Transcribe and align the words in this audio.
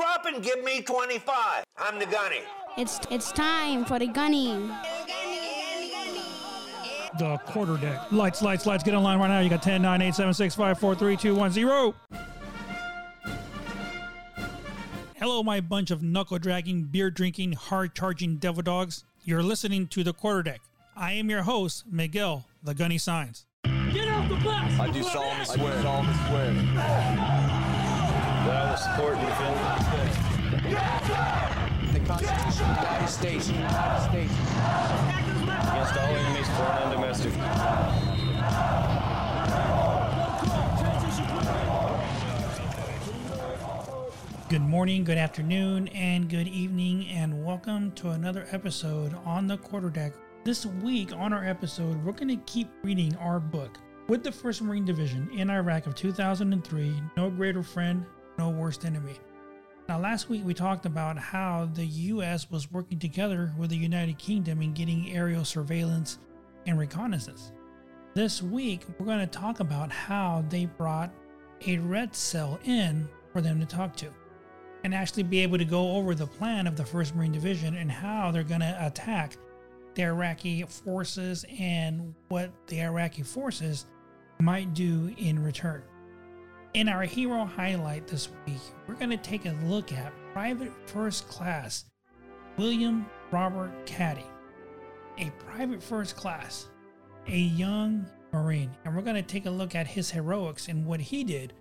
drop 0.00 0.24
and 0.24 0.42
give 0.42 0.64
me 0.64 0.80
25. 0.80 1.64
I'm 1.76 1.98
the 1.98 2.06
gunny. 2.06 2.40
It's 2.78 3.00
it's 3.10 3.32
time 3.32 3.84
for 3.84 3.98
the 3.98 4.06
gunny. 4.06 4.70
The 7.18 7.36
quarter 7.44 7.76
deck. 7.76 8.10
Lights, 8.10 8.40
lights, 8.40 8.64
lights. 8.66 8.82
Get 8.82 8.94
online 8.94 9.18
right 9.18 9.28
now. 9.28 9.40
You 9.40 9.50
got 9.50 9.62
10, 9.62 9.82
9, 9.82 10.00
8, 10.00 10.14
7, 10.14 10.32
6, 10.32 10.54
5, 10.54 10.78
4, 10.78 10.94
3, 10.94 11.16
2, 11.16 11.34
1, 11.34 11.50
0. 11.50 11.94
Hello, 15.16 15.42
my 15.42 15.60
bunch 15.60 15.90
of 15.90 16.02
knuckle 16.02 16.38
dragging, 16.38 16.84
beer 16.84 17.10
drinking, 17.10 17.52
hard 17.52 17.94
charging 17.94 18.36
devil 18.36 18.62
dogs. 18.62 19.04
You're 19.24 19.42
listening 19.42 19.86
to 19.88 20.02
the 20.02 20.14
quarter 20.14 20.42
deck. 20.42 20.60
I 20.96 21.12
am 21.12 21.28
your 21.28 21.42
host, 21.42 21.84
Miguel, 21.90 22.46
the 22.62 22.74
Gunny 22.74 22.96
Signs. 22.96 23.44
Get 23.92 24.08
off 24.08 24.28
the 24.30 24.36
bus! 24.36 24.80
I 24.80 24.90
do 24.90 25.02
solemnly 25.02 25.44
swear. 25.44 25.72
I 25.72 25.76
do 25.76 25.82
solemnly 25.82 26.14
swear. 26.28 27.39
That 28.50 28.66
I 28.66 28.70
will 28.70 28.76
support 28.78 29.14
and 29.16 29.26
defend 29.28 29.54
The 31.94 32.00
Constitution 32.00 32.66
of 32.66 32.74
the 32.74 32.82
United 32.82 33.08
States. 33.08 33.48
United 33.48 34.02
States. 34.10 34.32
against 35.70 35.94
all 35.96 36.10
enemies, 36.16 36.48
foreign 36.56 36.82
and 36.82 36.90
domestic. 36.90 37.32
Good 44.48 44.62
morning, 44.62 45.04
good 45.04 45.16
afternoon, 45.18 45.86
and 45.88 46.28
good 46.28 46.48
evening, 46.48 47.06
and 47.06 47.44
welcome 47.44 47.92
to 47.92 48.10
another 48.10 48.48
episode 48.50 49.14
on 49.24 49.46
the 49.46 49.58
quarterdeck. 49.58 50.14
This 50.42 50.66
week 50.66 51.12
on 51.12 51.32
our 51.32 51.46
episode, 51.46 52.04
we're 52.04 52.14
going 52.14 52.36
to 52.36 52.44
keep 52.46 52.68
reading 52.82 53.14
our 53.18 53.38
book 53.38 53.78
with 54.08 54.24
the 54.24 54.30
1st 54.30 54.62
Marine 54.62 54.84
Division 54.84 55.30
in 55.30 55.50
Iraq 55.50 55.86
of 55.86 55.94
2003 55.94 57.00
No 57.16 57.30
Greater 57.30 57.62
Friend, 57.62 58.04
No 58.40 58.48
Worst 58.48 58.86
Enemy. 58.86 59.16
Now, 59.86 59.98
last 59.98 60.30
week 60.30 60.40
we 60.46 60.54
talked 60.54 60.86
about 60.86 61.18
how 61.18 61.68
the 61.74 61.84
U.S. 61.84 62.50
was 62.50 62.72
working 62.72 62.98
together 62.98 63.52
with 63.58 63.68
the 63.68 63.76
United 63.76 64.16
Kingdom 64.16 64.62
in 64.62 64.72
getting 64.72 65.14
aerial 65.14 65.44
surveillance 65.44 66.18
and 66.64 66.78
reconnaissance. 66.78 67.52
This 68.14 68.42
week, 68.42 68.86
we're 68.98 69.04
going 69.04 69.18
to 69.18 69.26
talk 69.26 69.60
about 69.60 69.92
how 69.92 70.42
they 70.48 70.64
brought 70.64 71.12
a 71.66 71.76
red 71.80 72.16
cell 72.16 72.58
in 72.64 73.06
for 73.30 73.42
them 73.42 73.60
to 73.60 73.66
talk 73.66 73.94
to 73.96 74.08
and 74.84 74.94
actually 74.94 75.24
be 75.24 75.40
able 75.40 75.58
to 75.58 75.66
go 75.66 75.96
over 75.96 76.14
the 76.14 76.26
plan 76.26 76.66
of 76.66 76.76
the 76.76 76.82
1st 76.82 77.14
Marine 77.14 77.32
Division 77.32 77.76
and 77.76 77.92
how 77.92 78.30
they're 78.30 78.42
going 78.42 78.62
to 78.62 78.86
attack 78.86 79.36
the 79.96 80.04
Iraqi 80.04 80.62
forces 80.62 81.44
and 81.58 82.14
what 82.28 82.50
the 82.68 82.80
Iraqi 82.80 83.22
forces 83.22 83.84
might 84.40 84.72
do 84.72 85.14
in 85.18 85.38
return. 85.44 85.82
In 86.72 86.88
our 86.88 87.02
hero 87.02 87.44
highlight 87.44 88.06
this 88.06 88.28
week, 88.46 88.60
we're 88.86 88.94
going 88.94 89.10
to 89.10 89.16
take 89.16 89.44
a 89.44 89.56
look 89.64 89.92
at 89.92 90.12
Private 90.32 90.70
First 90.88 91.26
Class 91.26 91.86
William 92.56 93.06
Robert 93.32 93.72
Caddy, 93.86 94.24
a 95.18 95.32
Private 95.44 95.82
First 95.82 96.14
Class, 96.14 96.68
a 97.26 97.36
young 97.36 98.06
Marine, 98.32 98.70
and 98.84 98.94
we're 98.94 99.02
going 99.02 99.16
to 99.16 99.22
take 99.22 99.46
a 99.46 99.50
look 99.50 99.74
at 99.74 99.88
his 99.88 100.12
heroics 100.12 100.68
and 100.68 100.86
what 100.86 101.00
he 101.00 101.24
did 101.24 101.54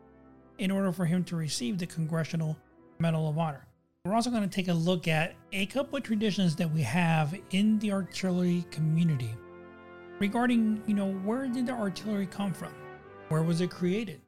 in 0.60 0.70
order 0.70 0.92
for 0.92 1.06
him 1.06 1.24
to 1.24 1.36
receive 1.36 1.80
the 1.80 1.88
Congressional 1.88 2.56
Medal 3.00 3.28
of 3.28 3.40
Honor. 3.40 3.66
We're 4.06 4.14
also 4.14 4.30
going 4.30 4.48
to 4.48 4.56
take 4.56 4.68
a 4.68 4.74
look 4.74 5.08
at 5.08 5.34
a 5.54 5.66
couple 5.66 5.98
of 5.98 6.04
traditions 6.04 6.56
that 6.58 6.72
we 6.72 6.84
have 6.84 7.36
in 7.50 7.80
the 7.80 7.94
artillery 7.94 8.64
community 8.70 9.34
regarding, 10.20 10.84
you 10.86 10.94
know, 10.94 11.12
where 11.12 11.48
did 11.48 11.66
the 11.66 11.74
artillery 11.74 12.28
come 12.28 12.54
from? 12.54 12.74
Where 13.30 13.42
was 13.42 13.62
it 13.62 13.72
created? 13.72 14.22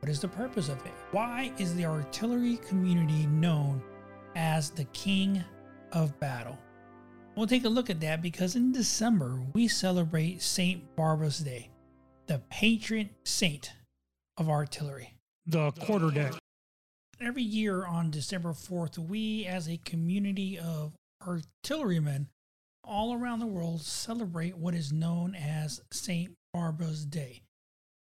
What 0.00 0.08
is 0.08 0.20
the 0.20 0.28
purpose 0.28 0.68
of 0.68 0.78
it? 0.86 0.92
Why 1.10 1.52
is 1.58 1.74
the 1.74 1.84
artillery 1.84 2.58
community 2.58 3.26
known 3.26 3.82
as 4.36 4.70
the 4.70 4.84
king 4.84 5.42
of 5.92 6.18
battle? 6.20 6.56
We'll 7.34 7.48
take 7.48 7.64
a 7.64 7.68
look 7.68 7.90
at 7.90 8.00
that 8.00 8.22
because 8.22 8.56
in 8.56 8.72
December 8.72 9.40
we 9.54 9.66
celebrate 9.68 10.40
St. 10.42 10.94
Barbara's 10.96 11.38
Day, 11.40 11.70
the 12.26 12.40
patron 12.50 13.10
saint 13.24 13.72
of 14.36 14.48
artillery. 14.48 15.14
The 15.46 15.72
quarter 15.72 16.10
deck. 16.10 16.34
Every 17.20 17.42
year 17.42 17.84
on 17.84 18.10
December 18.10 18.50
4th, 18.50 18.98
we 18.98 19.46
as 19.46 19.68
a 19.68 19.78
community 19.78 20.58
of 20.58 20.92
artillerymen 21.26 22.28
all 22.84 23.12
around 23.14 23.40
the 23.40 23.46
world 23.46 23.82
celebrate 23.82 24.56
what 24.56 24.74
is 24.74 24.92
known 24.92 25.34
as 25.34 25.80
St. 25.90 26.32
Barbara's 26.52 27.04
Day. 27.04 27.42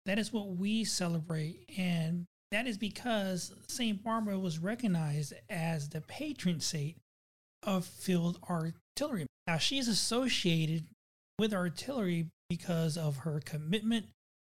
That 0.06 0.20
is 0.20 0.34
what 0.34 0.50
we 0.58 0.84
celebrate, 0.84 1.70
and 1.78 2.26
that 2.52 2.68
is 2.68 2.78
because 2.78 3.54
St. 3.68 4.04
Barbara 4.04 4.38
was 4.38 4.60
recognized 4.60 5.34
as 5.50 5.90
the 5.90 6.02
patron 6.02 6.60
saint 6.60 6.98
of 7.64 7.86
field 7.86 8.40
artillery. 8.50 9.26
Now, 9.48 9.58
she's 9.58 9.88
associated 9.88 10.86
with 11.40 11.54
artillery 11.54 12.28
because 12.50 12.98
of 12.98 13.18
her 13.18 13.40
commitment 13.44 14.08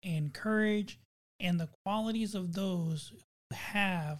and 0.03 0.33
courage 0.33 0.99
and 1.39 1.59
the 1.59 1.69
qualities 1.85 2.35
of 2.35 2.53
those 2.53 3.13
who 3.49 3.55
have, 3.55 4.19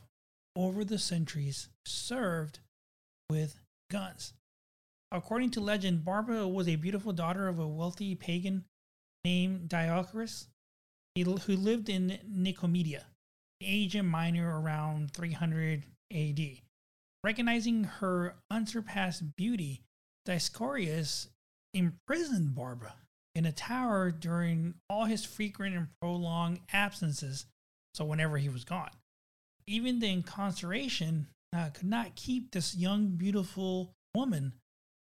over 0.56 0.86
the 0.86 1.00
centuries, 1.00 1.69
served 1.86 2.59
with 3.30 3.59
guns. 3.92 4.34
According 5.12 5.52
to 5.52 5.59
legend, 5.59 6.06
Barbara 6.06 6.47
was 6.47 6.68
a 6.68 6.75
beautiful 6.75 7.13
daughter 7.13 7.47
of 7.47 7.59
a 7.59 7.68
wealthy 7.68 8.16
pagan 8.16 8.66
named 9.24 9.69
Dioscorus, 11.18 11.44
who 11.44 11.56
lived 11.56 11.90
in 11.90 12.20
Nicomedia, 12.30 13.03
Asia 13.62 14.03
Minor 14.03 14.59
around 14.59 15.12
300 15.12 15.84
AD. 16.14 16.40
Recognizing 17.24 17.86
her 17.86 18.36
unsurpassed 18.52 19.36
beauty, 19.36 19.81
Dioscorus 20.28 21.28
imprisoned 21.74 22.56
Barbara 22.56 22.96
in 23.34 23.46
a 23.46 23.52
tower 23.52 24.12
during 24.12 24.75
all 24.90 25.06
his 25.06 25.25
frequent 25.25 25.75
and 25.75 25.88
prolonged 26.02 26.59
absences, 26.72 27.46
so 27.94 28.06
whenever 28.06 28.38
he 28.38 28.50
was 28.50 28.64
gone. 28.64 28.92
Even 29.68 30.00
the 30.00 30.08
incarceration 30.08 31.28
uh, 31.56 31.70
could 31.70 31.88
not 31.88 32.16
keep 32.16 32.52
this 32.52 32.75
young, 32.75 33.08
beautiful 33.08 33.92
woman 34.14 34.54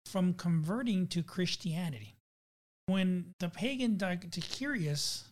from 0.06 0.34
converting 0.34 1.08
to 1.08 1.22
Christianity. 1.22 2.16
When 2.86 3.34
the 3.40 3.50
pagan 3.50 3.98
Dioscorus 3.98 5.24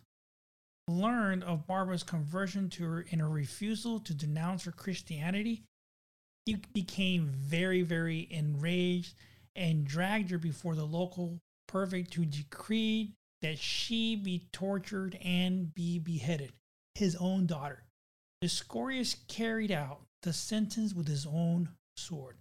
learned 0.87 1.43
of 1.43 1.67
Barbara's 1.67 2.03
conversion 2.03 2.69
to 2.71 2.83
her 2.83 3.05
and 3.11 3.21
her 3.21 3.29
refusal 3.29 3.99
to 3.99 4.13
denounce 4.13 4.65
her 4.65 4.71
Christianity, 4.71 5.63
he 6.45 6.55
became 6.73 7.27
very, 7.27 7.81
very 7.81 8.27
enraged 8.31 9.13
and 9.55 9.85
dragged 9.85 10.31
her 10.31 10.37
before 10.37 10.75
the 10.75 10.85
local 10.85 11.39
prefect 11.67 12.11
to 12.11 12.25
decree 12.25 13.13
that 13.41 13.57
she 13.57 14.15
be 14.15 14.47
tortured 14.51 15.17
and 15.23 15.73
be 15.73 15.99
beheaded, 15.99 16.53
his 16.95 17.15
own 17.15 17.45
daughter. 17.45 17.83
Dioscorus 18.41 19.15
carried 19.27 19.71
out 19.71 20.01
the 20.23 20.33
sentence 20.33 20.93
with 20.93 21.07
his 21.07 21.25
own 21.25 21.69
sword. 21.95 22.37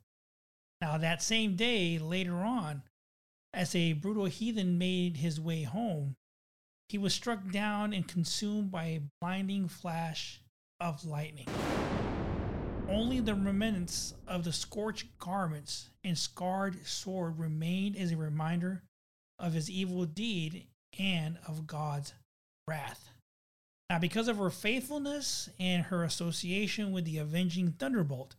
Now, 0.80 0.98
that 0.98 1.22
same 1.22 1.56
day, 1.56 1.98
later 1.98 2.36
on, 2.36 2.82
as 3.52 3.74
a 3.74 3.92
brutal 3.94 4.26
heathen 4.26 4.78
made 4.78 5.18
his 5.18 5.40
way 5.40 5.62
home, 5.64 6.16
he 6.90 6.98
was 6.98 7.14
struck 7.14 7.48
down 7.52 7.92
and 7.92 8.08
consumed 8.08 8.68
by 8.72 8.84
a 8.86 9.00
blinding 9.20 9.68
flash 9.68 10.40
of 10.80 11.04
lightning. 11.04 11.46
Only 12.88 13.20
the 13.20 13.36
remnants 13.36 14.12
of 14.26 14.42
the 14.42 14.52
scorched 14.52 15.16
garments 15.20 15.90
and 16.02 16.18
scarred 16.18 16.84
sword 16.84 17.38
remained 17.38 17.96
as 17.96 18.10
a 18.10 18.16
reminder 18.16 18.82
of 19.38 19.52
his 19.52 19.70
evil 19.70 20.04
deed 20.04 20.66
and 20.98 21.38
of 21.46 21.68
God's 21.68 22.12
wrath. 22.66 23.10
Now, 23.88 24.00
because 24.00 24.26
of 24.26 24.38
her 24.38 24.50
faithfulness 24.50 25.48
and 25.60 25.84
her 25.84 26.02
association 26.02 26.90
with 26.90 27.04
the 27.04 27.18
avenging 27.18 27.70
thunderbolt, 27.70 28.34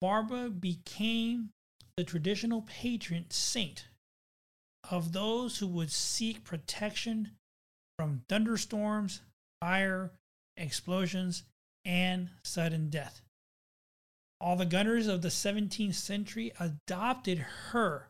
Barbara 0.00 0.48
became 0.48 1.50
the 1.98 2.04
traditional 2.04 2.62
patron 2.62 3.26
saint 3.28 3.88
of 4.90 5.12
those 5.12 5.58
who 5.58 5.66
would 5.66 5.90
seek 5.90 6.42
protection 6.42 7.32
from 8.00 8.22
thunderstorms, 8.30 9.20
fire, 9.60 10.10
explosions, 10.56 11.42
and 11.84 12.30
sudden 12.42 12.88
death. 12.88 13.20
All 14.40 14.56
the 14.56 14.64
gunners 14.64 15.06
of 15.06 15.20
the 15.20 15.28
17th 15.28 15.96
century 15.96 16.50
adopted 16.58 17.44
her 17.72 18.08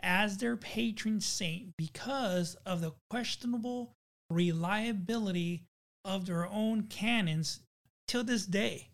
as 0.00 0.38
their 0.38 0.56
patron 0.56 1.20
saint 1.20 1.74
because 1.78 2.56
of 2.66 2.80
the 2.80 2.94
questionable 3.08 3.92
reliability 4.30 5.62
of 6.04 6.26
their 6.26 6.48
own 6.48 6.82
cannons 6.82 7.60
till 8.08 8.24
this 8.24 8.46
day. 8.46 8.88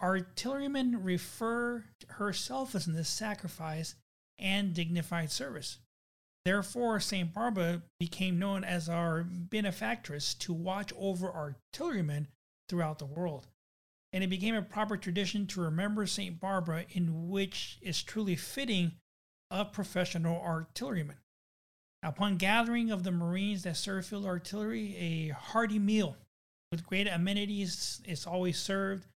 Artillerymen 0.00 1.04
refer 1.04 1.84
to 2.00 2.06
her 2.14 2.32
selflessness, 2.32 3.10
sacrifice, 3.10 3.96
and 4.38 4.72
dignified 4.72 5.30
service. 5.30 5.76
Therefore, 6.46 7.00
St. 7.00 7.34
Barbara 7.34 7.82
became 7.98 8.38
known 8.38 8.62
as 8.62 8.88
our 8.88 9.24
benefactress 9.24 10.32
to 10.34 10.52
watch 10.52 10.92
over 10.96 11.28
artillerymen 11.28 12.28
throughout 12.68 13.00
the 13.00 13.04
world. 13.04 13.48
and 14.12 14.22
it 14.22 14.30
became 14.30 14.54
a 14.54 14.62
proper 14.62 14.96
tradition 14.96 15.48
to 15.48 15.60
remember 15.60 16.06
St. 16.06 16.38
Barbara, 16.38 16.86
in 16.90 17.28
which 17.28 17.78
is 17.82 18.00
truly 18.00 18.36
fitting 18.36 18.92
of 19.50 19.72
professional 19.72 20.40
artillerymen. 20.40 21.16
Upon 22.04 22.36
gathering 22.36 22.92
of 22.92 23.02
the 23.02 23.10
Marines 23.10 23.64
that 23.64 23.76
serve 23.76 24.06
field 24.06 24.24
artillery, 24.24 24.96
a 24.96 25.28
hearty 25.30 25.80
meal 25.80 26.16
with 26.70 26.86
great 26.86 27.08
amenities 27.08 28.00
is 28.04 28.24
always 28.24 28.56
served. 28.56 29.08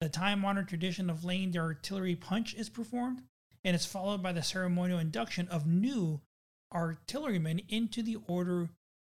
The 0.00 0.08
time 0.08 0.44
honored 0.44 0.68
tradition 0.68 1.08
of 1.08 1.24
laying 1.24 1.52
the 1.52 1.60
artillery 1.60 2.16
punch 2.16 2.52
is 2.52 2.68
performed, 2.68 3.22
and 3.62 3.76
it's 3.76 3.86
followed 3.86 4.24
by 4.24 4.32
the 4.32 4.42
ceremonial 4.42 4.98
induction 4.98 5.46
of 5.48 5.68
new 5.68 6.20
artillerymen 6.74 7.60
into 7.68 8.02
the 8.02 8.18
Order 8.26 8.68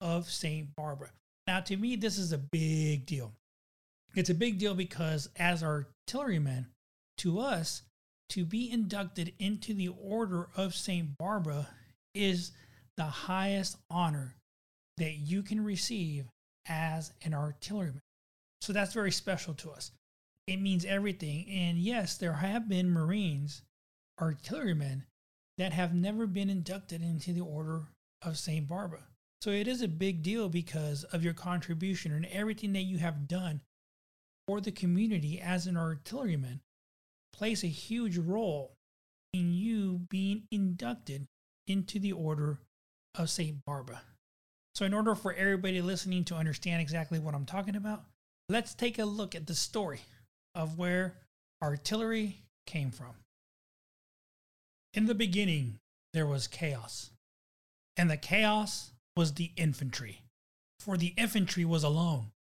of 0.01 0.29
St. 0.31 0.75
Barbara. 0.77 1.11
Now, 1.47 1.61
to 1.61 1.77
me, 1.77 1.97
this 1.97 2.19
is 2.19 2.33
a 2.33 2.39
big 2.39 3.07
deal. 3.07 3.33
It's 4.15 4.31
a 4.31 4.35
big 4.35 4.59
deal 4.59 4.75
because, 4.75 5.29
as 5.37 5.63
artillerymen, 5.63 6.67
to 7.19 7.39
us, 7.39 7.83
to 8.31 8.45
be 8.45 8.71
inducted 8.71 9.33
into 9.39 9.73
the 9.75 9.89
Order 9.89 10.49
of 10.57 10.75
St. 10.75 11.17
Barbara 11.19 11.69
is 12.15 12.53
the 12.97 13.05
highest 13.05 13.77
honor 13.91 14.35
that 14.97 15.15
you 15.15 15.43
can 15.43 15.63
receive 15.63 16.27
as 16.69 17.13
an 17.23 17.35
artilleryman. 17.35 18.01
So 18.63 18.73
that's 18.73 18.95
very 18.95 19.13
special 19.13 19.55
to 19.55 19.71
us. 19.71 19.93
It 20.47 20.61
means 20.61 20.85
everything. 20.85 21.47
And 21.51 21.79
yes, 21.79 22.17
there 22.17 22.33
have 22.33 22.69
been 22.69 22.91
Marines, 22.91 23.63
artillerymen, 24.21 25.05
that 25.59 25.73
have 25.73 25.95
never 25.95 26.27
been 26.27 26.51
inducted 26.51 27.03
into 27.03 27.33
the 27.33 27.41
Order 27.41 27.85
of 28.23 28.39
St. 28.39 28.67
Barbara. 28.67 29.05
So 29.41 29.51
it 29.51 29.69
is 29.69 29.83
a 29.83 29.89
big 29.89 30.23
deal 30.23 30.49
because 30.49 31.05
of 31.05 31.23
your 31.23 31.35
contribution 31.35 32.13
and 32.13 32.27
everything 32.27 32.73
that 32.73 32.83
you 32.83 32.99
have 32.99 33.29
done 33.29 33.61
for 34.47 34.61
the 34.61 34.73
community 34.73 35.41
as 35.41 35.67
an 35.67 35.77
artilleryman 35.77 36.61
plays 37.33 37.63
a 37.63 37.69
huge 37.69 38.17
role 38.17 38.77
in 39.33 39.53
you 39.53 40.01
being 40.09 40.45
inducted 40.51 41.27
into 41.67 41.99
the 41.99 42.13
Order 42.13 42.59
of 43.15 43.29
St. 43.31 43.65
Barbara. 43.65 44.03
So, 44.75 44.85
in 44.85 44.95
order 44.95 45.15
for 45.15 45.33
everybody 45.33 45.81
listening 45.81 46.25
to 46.25 46.35
understand 46.35 46.81
exactly 46.81 47.19
what 47.19 47.35
I'm 47.35 47.47
talking 47.47 47.77
about, 47.77 48.05
let's 48.49 48.75
take 48.75 48.99
a 48.99 49.05
look 49.05 49.35
at 49.35 49.47
the 49.47 49.55
story 49.55 50.01
of 50.55 50.79
where 50.79 51.15
artillery 51.63 52.43
came 52.67 52.91
from. 52.91 53.15
In 54.97 55.05
the 55.05 55.15
beginning, 55.15 55.79
there 56.15 56.27
was 56.27 56.49
chaos, 56.49 57.11
and 57.99 58.11
the 58.11 58.17
chaos 58.17 58.93
was 59.15 59.35
the 59.35 59.53
infantry, 59.55 60.23
for 60.81 60.97
the 60.97 61.13
infantry 61.19 61.67
was 61.67 61.85
alone, 61.85 62.33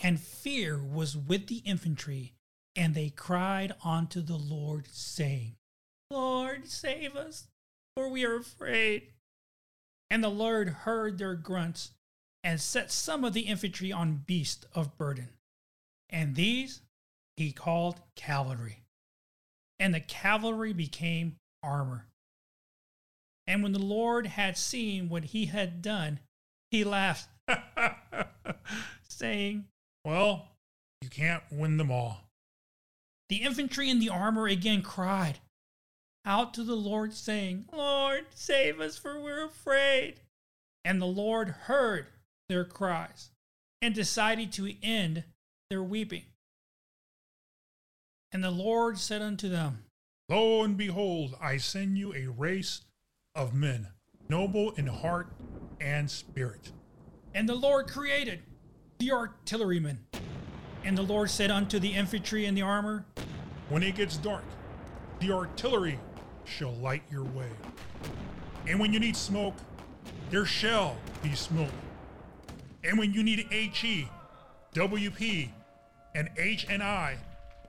and 0.00 0.20
fear 0.20 0.80
was 0.80 1.16
with 1.16 1.48
the 1.48 1.62
infantry, 1.64 2.32
and 2.76 2.94
they 2.94 3.10
cried 3.10 3.74
unto 3.84 4.20
the 4.20 4.36
Lord, 4.36 4.86
saying, 4.92 5.56
Lord, 6.12 6.68
save 6.68 7.16
us, 7.16 7.48
for 7.96 8.08
we 8.08 8.24
are 8.24 8.36
afraid. 8.36 9.12
And 10.10 10.22
the 10.22 10.28
Lord 10.28 10.68
heard 10.68 11.18
their 11.18 11.34
grunts 11.34 11.90
and 12.44 12.60
set 12.60 12.92
some 12.92 13.24
of 13.24 13.32
the 13.32 13.48
infantry 13.48 13.90
on 13.90 14.22
beasts 14.24 14.64
of 14.74 14.96
burden. 14.96 15.30
And 16.08 16.36
these 16.36 16.82
he 17.36 17.50
called 17.50 18.00
cavalry. 18.14 18.84
And 19.80 19.92
the 19.92 19.98
cavalry 19.98 20.72
became 20.72 21.34
armor. 21.64 22.06
And 23.46 23.62
when 23.62 23.72
the 23.72 23.78
Lord 23.78 24.26
had 24.26 24.56
seen 24.56 25.08
what 25.08 25.24
he 25.24 25.46
had 25.46 25.82
done, 25.82 26.20
he 26.70 26.84
laughed, 26.84 27.28
saying, 29.08 29.66
Well, 30.04 30.48
you 31.02 31.08
can't 31.08 31.42
win 31.50 31.76
them 31.76 31.90
all. 31.90 32.30
The 33.28 33.36
infantry 33.36 33.90
in 33.90 34.00
the 34.00 34.10
armor 34.10 34.46
again 34.46 34.82
cried, 34.82 35.38
out 36.24 36.54
to 36.54 36.62
the 36.62 36.76
Lord, 36.76 37.12
saying, 37.12 37.66
Lord, 37.72 38.26
save 38.34 38.80
us, 38.80 38.96
for 38.96 39.20
we're 39.20 39.44
afraid. 39.44 40.20
And 40.84 41.00
the 41.00 41.06
Lord 41.06 41.48
heard 41.48 42.06
their 42.48 42.64
cries 42.64 43.30
and 43.82 43.94
decided 43.94 44.52
to 44.52 44.74
end 44.82 45.24
their 45.68 45.82
weeping. 45.82 46.24
And 48.32 48.42
the 48.42 48.50
Lord 48.50 48.98
said 48.98 49.22
unto 49.22 49.48
them, 49.48 49.84
Lo 50.30 50.62
and 50.62 50.78
behold, 50.78 51.36
I 51.38 51.58
send 51.58 51.98
you 51.98 52.14
a 52.14 52.28
race 52.28 52.80
of 53.34 53.52
men, 53.52 53.88
noble 54.30 54.70
in 54.70 54.86
heart 54.86 55.28
and 55.82 56.10
spirit. 56.10 56.72
And 57.34 57.46
the 57.46 57.54
Lord 57.54 57.88
created 57.88 58.40
the 58.98 59.12
artillerymen. 59.12 60.06
And 60.82 60.96
the 60.96 61.02
Lord 61.02 61.28
said 61.28 61.50
unto 61.50 61.78
the 61.78 61.92
infantry 61.92 62.46
and 62.46 62.56
the 62.56 62.62
armor, 62.62 63.04
When 63.68 63.82
it 63.82 63.96
gets 63.96 64.16
dark, 64.16 64.44
the 65.20 65.30
artillery 65.30 65.98
shall 66.44 66.72
light 66.72 67.02
your 67.10 67.24
way. 67.24 67.50
And 68.66 68.80
when 68.80 68.94
you 68.94 69.00
need 69.00 69.16
smoke, 69.16 69.56
there 70.30 70.46
shall 70.46 70.96
be 71.22 71.34
smoke. 71.34 71.68
And 72.82 72.98
when 72.98 73.12
you 73.12 73.22
need 73.22 73.46
HE, 73.50 74.08
WP, 74.74 75.50
and 76.14 76.30
H&I 76.38 77.18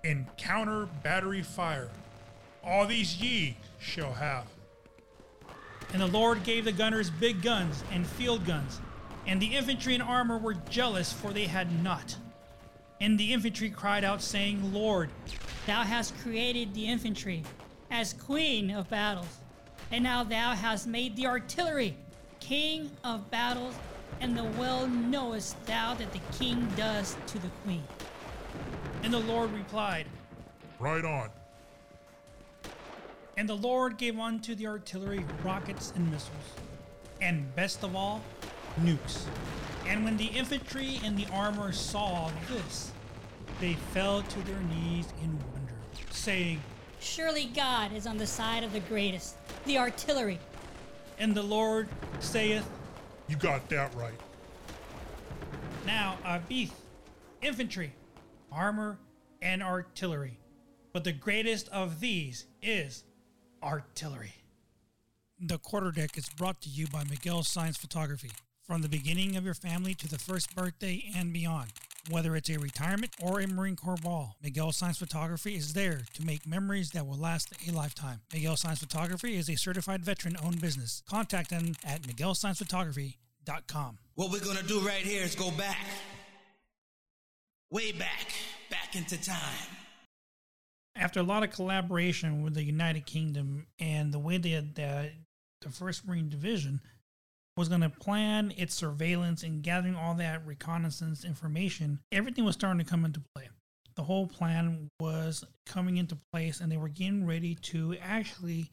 in 0.06 0.28
counter 0.38 0.88
battery 1.04 1.42
fire, 1.42 1.90
all 2.66 2.86
these 2.88 3.22
ye 3.22 3.58
shall 3.80 4.14
have. 4.14 4.46
And 5.94 6.02
the 6.02 6.08
Lord 6.08 6.44
gave 6.44 6.66
the 6.66 6.72
gunners 6.72 7.10
big 7.10 7.42
guns 7.42 7.84
and 7.92 8.06
field 8.06 8.46
guns, 8.46 8.82
and 9.28 9.42
the 9.42 9.56
infantry 9.56 9.94
and 9.94 10.04
armor 10.04 10.38
were 10.38 10.56
jealous, 10.70 11.14
for 11.14 11.32
they 11.32 11.46
had 11.46 11.84
not. 11.84 12.16
And 13.02 13.20
the 13.20 13.34
infantry 13.34 13.70
cried 13.70 14.04
out, 14.04 14.22
saying, 14.22 14.74
Lord, 14.74 15.10
Thou 15.66 15.82
hast 15.82 16.16
created 16.20 16.76
the 16.76 16.86
infantry 16.86 17.42
as 17.90 18.14
queen 18.14 18.70
of 18.70 18.88
battles. 18.88 19.40
And 19.92 20.04
now 20.04 20.24
thou 20.24 20.54
hast 20.54 20.86
made 20.86 21.16
the 21.16 21.26
artillery 21.26 21.98
king 22.40 22.92
of 23.04 23.32
battles, 23.32 23.74
and 24.22 24.38
the 24.38 24.44
well 24.44 24.88
knowest 24.88 25.64
thou 25.66 25.96
that 25.96 26.12
the 26.14 26.22
king 26.38 26.68
does 26.76 27.18
to 27.28 27.40
the 27.40 27.48
queen. 27.64 27.84
And 29.02 29.12
the 29.12 29.20
Lord 29.20 29.52
replied, 29.54 30.06
Right 30.80 31.04
on. 31.04 31.30
And 33.38 33.50
the 33.50 33.56
Lord 33.56 33.98
gave 33.98 34.18
unto 34.18 34.56
the 34.56 34.68
artillery 34.68 35.26
rockets 35.44 35.92
and 35.96 36.10
missiles, 36.10 36.54
and 37.22 37.54
best 37.56 37.84
of 37.84 37.96
all, 37.96 38.22
nukes. 38.82 39.26
And 39.88 40.04
when 40.04 40.18
the 40.18 40.26
infantry 40.26 41.00
and 41.04 41.18
the 41.18 41.28
armor 41.34 41.72
saw 41.72 42.32
this, 42.50 42.92
they 43.60 43.74
fell 43.94 44.22
to 44.22 44.40
their 44.46 44.60
knees 44.62 45.08
in 45.22 45.38
wonder, 45.54 45.76
saying, 46.12 46.62
Surely 47.00 47.46
God 47.46 47.94
is 47.94 48.08
on 48.08 48.18
the 48.18 48.26
side 48.26 48.64
of 48.64 48.74
the 48.74 48.80
greatest, 48.80 49.36
the 49.66 49.78
artillery. 49.78 50.40
And 51.20 51.36
the 51.36 51.44
Lord 51.44 51.88
saith, 52.20 52.68
You 53.28 53.36
got 53.36 53.68
that 53.70 53.94
right. 53.96 54.20
Now 55.86 56.18
uh, 56.26 56.40
Abith, 56.40 56.72
infantry, 57.42 57.94
armor, 58.52 58.98
and 59.42 59.62
artillery. 59.62 60.40
But 60.94 61.04
the 61.04 61.12
greatest 61.12 61.70
of 61.70 62.00
these 62.00 62.46
is 62.62 63.04
artillery. 63.66 64.34
The 65.40 65.58
quarterdeck 65.58 66.18
is 66.18 66.30
brought 66.30 66.62
to 66.62 66.70
you 66.70 66.88
by 66.88 67.04
Miguel 67.10 67.44
Science 67.44 67.76
Photography. 67.78 68.32
From 68.66 68.82
the 68.82 68.90
beginning 68.90 69.36
of 69.36 69.44
your 69.44 69.54
family 69.54 69.94
to 69.96 70.08
the 70.08 70.18
first 70.18 70.56
birthday 70.56 71.12
and 71.16 71.34
beyond. 71.34 71.74
Whether 72.10 72.36
it's 72.36 72.50
a 72.50 72.58
retirement 72.58 73.12
or 73.22 73.40
a 73.40 73.48
Marine 73.48 73.76
Corps 73.76 73.98
ball, 73.98 74.38
Miguel 74.42 74.72
Science 74.72 74.98
Photography 74.98 75.56
is 75.56 75.74
there 75.74 76.02
to 76.14 76.26
make 76.26 76.48
memories 76.48 76.92
that 76.92 77.06
will 77.06 77.18
last 77.18 77.52
a 77.68 77.72
lifetime. 77.72 78.22
Miguel 78.34 78.56
Science 78.56 78.80
Photography 78.80 79.36
is 79.36 79.50
a 79.50 79.56
certified 79.56 80.06
veteran 80.06 80.38
owned 80.44 80.62
business. 80.62 81.04
Contact 81.10 81.50
them 81.50 81.74
at 81.84 82.04
miguelsciencephotography.com. 82.04 83.98
What 84.16 84.32
we're 84.32 84.40
gonna 84.40 84.64
do 84.64 84.80
right 84.80 85.04
here 85.04 85.24
is 85.24 85.36
go 85.36 85.52
back. 85.52 85.86
Way 87.72 87.92
back. 87.92 88.34
Back 88.70 88.96
into 88.96 89.22
time. 89.24 89.75
After 90.96 91.20
a 91.20 91.24
lot 91.24 91.44
of 91.44 91.52
collaboration 91.52 92.42
with 92.42 92.54
the 92.54 92.64
United 92.64 93.06
Kingdom 93.06 93.68
and 93.80 94.14
the 94.14 94.20
way 94.20 94.38
that 94.38 94.76
the, 94.76 95.12
the 95.62 95.70
1st 95.70 96.06
Marine 96.06 96.30
Division 96.30 96.80
was 97.58 97.70
going 97.70 97.82
to 97.82 97.90
plan 97.90 98.54
its 98.58 98.74
surveillance 98.74 99.44
and 99.44 99.64
gathering 99.64 99.96
all 99.96 100.14
that 100.16 100.46
reconnaissance 100.46 101.26
information, 101.26 102.00
everything 102.12 102.46
was 102.46 102.56
starting 102.56 102.84
to 102.84 102.90
come 102.90 103.06
into 103.06 103.22
play. 103.36 103.50
The 103.96 104.04
whole 104.04 104.28
plan 104.28 104.90
was 105.00 105.46
coming 105.66 105.98
into 105.98 106.18
place, 106.34 106.60
and 106.60 106.72
they 106.72 106.78
were 106.78 106.90
getting 106.90 107.26
ready 107.26 107.56
to 107.56 107.96
actually 108.02 108.72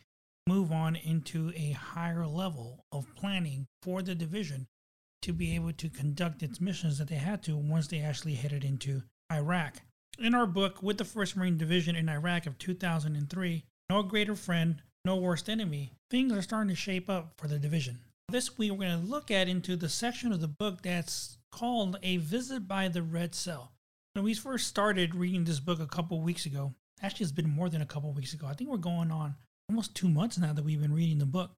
move 0.49 0.73
on 0.73 0.97
into 0.97 1.53
a 1.57 1.73
higher 1.73 2.27
level 2.27 2.85
of 2.91 3.15
planning 3.15 3.67
for 3.83 4.03
the 4.03 4.17
division 4.17 4.67
to 5.23 5.33
be 5.33 5.55
able 5.55 5.73
to 5.73 5.89
conduct 5.89 6.43
its 6.43 6.61
missions 6.61 6.99
that 6.99 7.07
they 7.09 7.17
had 7.17 7.43
to 7.45 7.57
once 7.57 7.87
they 7.87 8.01
actually 8.01 8.35
headed 8.35 8.65
into 8.65 9.03
Iraq. 9.31 9.77
In 10.19 10.35
our 10.35 10.47
book, 10.47 10.83
With 10.83 10.99
the 10.99 11.05
1st 11.05 11.37
Marine 11.37 11.57
Division 11.57 11.97
in 11.97 12.09
Iraq 12.09 12.47
of 12.47 12.59
2003, 12.59 13.65
No 13.89 14.03
Greater 14.03 14.37
Friend, 14.37 14.83
No 15.07 15.17
Worst 15.17 15.49
Enemy, 15.49 15.93
things 16.11 16.33
are 16.33 16.43
starting 16.43 16.69
to 16.69 16.75
shape 16.75 17.09
up 17.09 17.33
for 17.39 17.49
the 17.49 17.59
division. 17.59 17.99
This 18.29 18.59
week, 18.59 18.73
we're 18.73 18.87
going 18.87 19.01
to 19.01 19.07
look 19.07 19.31
at 19.31 19.49
into 19.49 19.75
the 19.75 19.89
section 19.89 20.31
of 20.31 20.43
the 20.43 20.49
book 20.49 20.83
that's 20.83 21.39
called 21.51 21.99
A 22.03 22.19
Visit 22.19 22.69
by 22.69 22.89
the 22.89 23.03
Red 23.03 23.35
Cell. 23.35 23.73
When 24.13 24.25
we 24.25 24.35
first 24.35 24.69
started 24.69 25.15
reading 25.15 25.45
this 25.45 25.61
book 25.61 25.81
a 25.81 25.87
couple 25.87 26.21
weeks 26.21 26.45
ago, 26.45 26.75
actually, 27.03 27.25
it's 27.25 27.33
been 27.33 27.49
more 27.49 27.71
than 27.71 27.81
a 27.81 27.87
couple 27.87 28.13
weeks 28.13 28.35
ago. 28.35 28.47
I 28.47 28.53
think 28.53 28.69
we're 28.69 28.77
going 28.77 29.11
on 29.11 29.37
almost 29.71 29.95
two 29.95 30.09
months 30.09 30.37
now 30.37 30.53
that 30.53 30.65
we've 30.65 30.81
been 30.81 30.95
reading 30.95 31.19
the 31.19 31.27
book. 31.27 31.53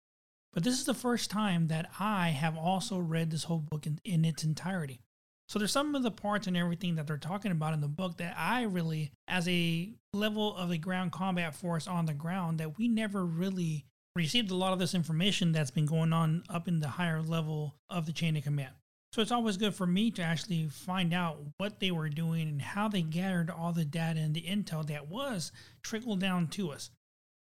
But 0.52 0.62
this 0.62 0.78
is 0.78 0.84
the 0.84 0.94
first 0.94 1.28
time 1.28 1.66
that 1.66 1.90
I 1.98 2.28
have 2.28 2.56
also 2.56 2.98
read 2.98 3.32
this 3.32 3.44
whole 3.44 3.58
book 3.58 3.86
in, 3.86 3.98
in 4.04 4.24
its 4.24 4.44
entirety. 4.44 5.00
So 5.48 5.58
there's 5.58 5.72
some 5.72 5.94
of 5.94 6.02
the 6.02 6.10
parts 6.10 6.46
and 6.46 6.56
everything 6.56 6.96
that 6.96 7.06
they're 7.06 7.18
talking 7.18 7.52
about 7.52 7.74
in 7.74 7.80
the 7.80 7.88
book 7.88 8.16
that 8.16 8.34
I 8.38 8.62
really, 8.62 9.12
as 9.28 9.46
a 9.46 9.90
level 10.12 10.56
of 10.56 10.70
the 10.70 10.78
ground 10.78 11.12
combat 11.12 11.54
force 11.54 11.86
on 11.86 12.06
the 12.06 12.14
ground, 12.14 12.58
that 12.60 12.78
we 12.78 12.88
never 12.88 13.24
really 13.24 13.84
received 14.16 14.50
a 14.50 14.56
lot 14.56 14.72
of 14.72 14.78
this 14.78 14.94
information 14.94 15.52
that's 15.52 15.70
been 15.70 15.86
going 15.86 16.12
on 16.12 16.44
up 16.48 16.68
in 16.68 16.80
the 16.80 16.88
higher 16.88 17.20
level 17.20 17.74
of 17.90 18.06
the 18.06 18.12
chain 18.12 18.36
of 18.36 18.44
command. 18.44 18.72
So 19.12 19.22
it's 19.22 19.30
always 19.30 19.56
good 19.56 19.74
for 19.74 19.86
me 19.86 20.10
to 20.12 20.22
actually 20.22 20.66
find 20.66 21.14
out 21.14 21.38
what 21.58 21.78
they 21.78 21.92
were 21.92 22.08
doing 22.08 22.48
and 22.48 22.60
how 22.60 22.88
they 22.88 23.02
gathered 23.02 23.48
all 23.48 23.72
the 23.72 23.84
data 23.84 24.18
and 24.18 24.34
the 24.34 24.42
intel 24.42 24.84
that 24.86 25.08
was 25.08 25.52
trickled 25.82 26.20
down 26.20 26.48
to 26.48 26.72
us. 26.72 26.90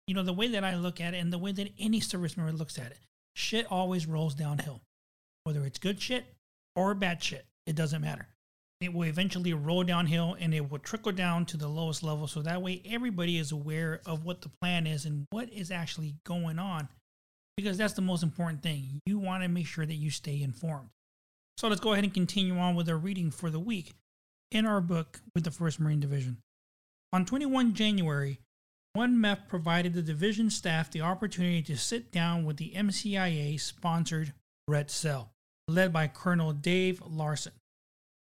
You 0.07 0.15
know, 0.15 0.23
the 0.23 0.35
way 0.35 0.49
that 0.49 0.65
I 0.65 0.75
look 0.75 1.01
at 1.01 1.15
it 1.15 1.19
and 1.19 1.33
the 1.33 1.39
way 1.39 1.53
that 1.53 1.73
any 1.79 2.01
service 2.01 2.37
member 2.37 2.53
looks 2.53 2.79
at 2.79 2.91
it, 2.91 2.99
shit 3.35 3.67
always 3.71 4.07
rolls 4.07 4.35
downhill. 4.35 4.83
Whether 5.45 5.65
it's 5.65 5.79
good 5.79 6.03
shit 6.03 6.27
or 6.77 6.93
bad 6.95 7.23
shit, 7.23 7.47
it 7.67 7.77
doesn't 7.77 8.03
matter. 8.03 8.29
It 8.81 8.93
will 8.93 9.05
eventually 9.05 9.55
roll 9.55 9.85
downhill 9.85 10.37
and 10.39 10.53
it 10.53 10.71
will 10.71 10.79
trickle 10.79 11.13
down 11.13 11.47
to 11.47 11.57
the 11.57 11.69
lowest 11.69 12.03
level. 12.03 12.27
So 12.27 12.43
that 12.43 12.61
way 12.61 12.83
everybody 12.85 13.39
is 13.39 13.53
aware 13.53 14.01
of 14.05 14.25
what 14.25 14.43
the 14.43 14.51
plan 14.61 14.87
is 14.87 15.05
and 15.07 15.27
what 15.31 15.51
is 15.53 15.71
actually 15.71 16.17
going 16.25 16.59
on. 16.59 16.89
Because 17.57 17.79
that's 17.79 17.95
the 17.95 18.03
most 18.03 18.23
important 18.23 18.63
thing. 18.63 19.01
You 19.07 19.19
want 19.19 19.43
to 19.43 19.49
make 19.49 19.67
sure 19.67 19.87
that 19.87 19.95
you 19.95 20.11
stay 20.11 20.43
informed. 20.43 20.91
So 21.57 21.69
let's 21.69 21.81
go 21.81 21.93
ahead 21.93 22.05
and 22.05 22.13
continue 22.13 22.59
on 22.59 22.75
with 22.75 22.89
our 22.89 22.97
reading 22.97 23.31
for 23.31 23.49
the 23.49 23.61
week 23.61 23.95
in 24.51 24.67
our 24.67 24.81
book 24.81 25.21
with 25.35 25.45
the 25.45 25.51
1st 25.51 25.79
Marine 25.79 26.01
Division. 26.01 26.39
On 27.13 27.25
21 27.25 27.75
January, 27.75 28.41
1MEF 28.97 29.49
provided 29.49 29.95
the 29.95 30.03
division 30.03 30.51
staff 30.51 30.91
the 30.91 31.01
opportunity 31.01 31.63
to 31.63 31.77
sit 31.77 32.13
down 32.13 32.45
with 32.45 32.57
the 32.57 32.73
MCIA 32.77 33.59
sponsored 33.59 34.33
Red 34.69 34.91
Cell, 34.91 35.31
led 35.69 35.93
by 35.93 36.07
Colonel 36.07 36.53
Dave 36.53 37.03
Larson. 37.07 37.53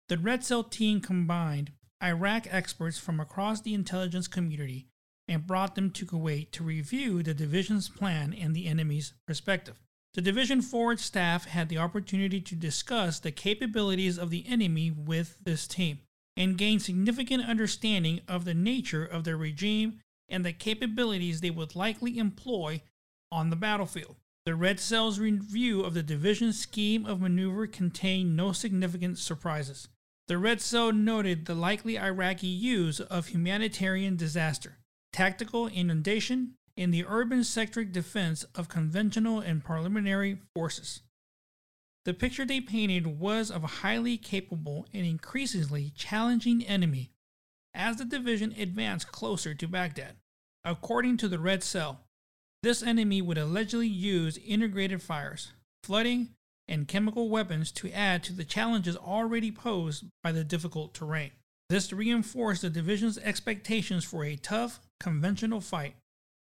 The 0.09 0.19
Red 0.19 0.45
Cell 0.45 0.65
team 0.65 1.01
combined 1.01 1.73
Iraq 2.03 2.47
experts 2.51 2.99
from 2.99 3.21
across 3.21 3.61
the 3.61 3.75
intelligence 3.75 4.27
community 4.27 4.87
and 5.29 5.47
brought 5.47 5.75
them 5.75 5.91
to 5.93 6.07
Kuwait 6.07 6.51
to 6.53 6.65
review 6.65 7.23
the 7.23 7.35
division's 7.35 7.89
plan 7.89 8.35
and 8.35 8.55
the 8.55 8.67
enemy's 8.67 9.13
perspective. 9.27 9.79
The 10.15 10.21
division 10.21 10.61
forward 10.61 10.99
staff 10.99 11.45
had 11.45 11.69
the 11.69 11.79
opportunity 11.79 12.41
to 12.41 12.57
discuss 12.57 13.21
the 13.21 13.31
capabilities 13.31 14.19
of 14.19 14.31
the 14.31 14.45
enemy 14.49 14.91
with 14.91 15.37
this 15.45 15.69
team 15.69 16.01
and 16.37 16.59
gain 16.59 16.81
significant 16.81 17.49
understanding 17.49 18.21
of 18.27 18.45
the 18.45 18.55
nature 18.55 19.05
of 19.05 19.23
the 19.23 19.37
regime 19.37 20.01
and 20.29 20.45
the 20.45 20.53
capabilities 20.53 21.41
they 21.41 21.51
would 21.51 21.77
likely 21.77 22.19
employ 22.19 22.83
on 23.31 23.51
the 23.51 23.57
battlefield. 23.57 24.17
The 24.47 24.55
Red 24.55 24.81
Cell's 24.81 25.19
review 25.19 25.83
of 25.83 25.93
the 25.95 26.03
division's 26.03 26.59
scheme 26.59 27.05
of 27.05 27.21
maneuver 27.21 27.67
contained 27.67 28.37
no 28.37 28.53
significant 28.53 29.19
surprises. 29.19 29.89
The 30.29 30.39
Red 30.39 30.61
Cell 30.61 30.93
noted 30.93 31.45
the 31.45 31.55
likely 31.55 31.99
Iraqi 31.99 32.47
use 32.47 33.01
of 33.01 33.29
humanitarian 33.29 34.17
disaster, 34.17 34.79
tactical 35.13 35.67
inundation, 35.67 36.55
in 36.77 36.91
the 36.91 37.05
urban 37.07 37.41
sectoric 37.41 37.93
defense 37.93 38.45
of 38.55 38.69
conventional 38.69 39.41
and 39.41 39.63
paramilitary 39.63 40.39
forces. 40.55 41.03
The 42.07 42.15
picture 42.15 42.47
they 42.47 42.63
painted 42.63 43.07
was 43.19 43.51
of 43.51 43.63
a 43.63 43.83
highly 43.85 44.17
capable 44.17 44.87
and 44.95 45.05
increasingly 45.05 45.93
challenging 45.95 46.65
enemy 46.65 47.11
as 47.75 47.97
the 47.97 48.07
division 48.07 48.55
advanced 48.57 49.13
closer 49.13 49.53
to 49.53 49.69
Baghdad. 49.69 50.17
According 50.65 51.19
to 51.19 51.29
the 51.29 51.39
Red 51.39 51.63
Cell, 51.63 52.01
this 52.63 52.83
enemy 52.83 53.23
would 53.23 53.39
allegedly 53.39 53.89
use 53.89 54.39
integrated 54.39 55.03
fires, 55.03 55.53
flooding, 55.83 56.31
and 56.69 56.89
chemical 56.89 57.29
weapons 57.29 57.73
to 57.73 57.91
add 57.91 58.23
to 58.25 58.33
the 58.33 58.45
challenges 58.45 58.97
already 58.97 59.51
posed 59.51 60.05
by 60.23 60.33
the 60.33 60.45
difficult 60.45 60.95
terrain. 60.95 61.31
This 61.69 61.93
reinforced 61.93 62.63
the 62.63 62.71
division's 62.71 63.19
expectations 63.19 64.05
for 64.05 64.25
a 64.25 64.37
tough, 64.37 64.81
conventional 65.01 65.61
fight 65.61 65.95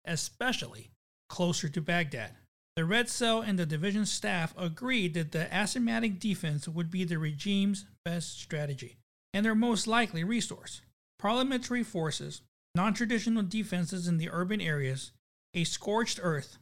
especially 0.09 0.91
closer 1.29 1.69
to 1.69 1.81
Baghdad. 1.81 2.33
The 2.75 2.85
Red 2.85 3.09
Cell 3.09 3.41
and 3.41 3.59
the 3.59 3.67
division 3.67 4.07
staff 4.07 4.55
agreed 4.57 5.15
that 5.15 5.33
the 5.33 5.49
asymmetric 5.53 6.19
defense 6.19 6.69
would 6.69 6.91
be 6.91 7.05
the 7.05 7.19
regime's 7.19 7.85
best 8.05 8.41
strategy 8.41 8.97
and 9.35 9.45
their 9.45 9.55
most 9.55 9.87
likely 9.87 10.25
resource. 10.25 10.81
Paramilitary 11.21 11.85
forces, 11.85 12.43
non 12.75 12.95
traditional 12.95 13.43
defenses 13.43 14.07
in 14.07 14.19
the 14.19 14.31
urban 14.31 14.61
areas, 14.61 15.11
a 15.55 15.65
scorched 15.65 16.21
earth, 16.23 16.59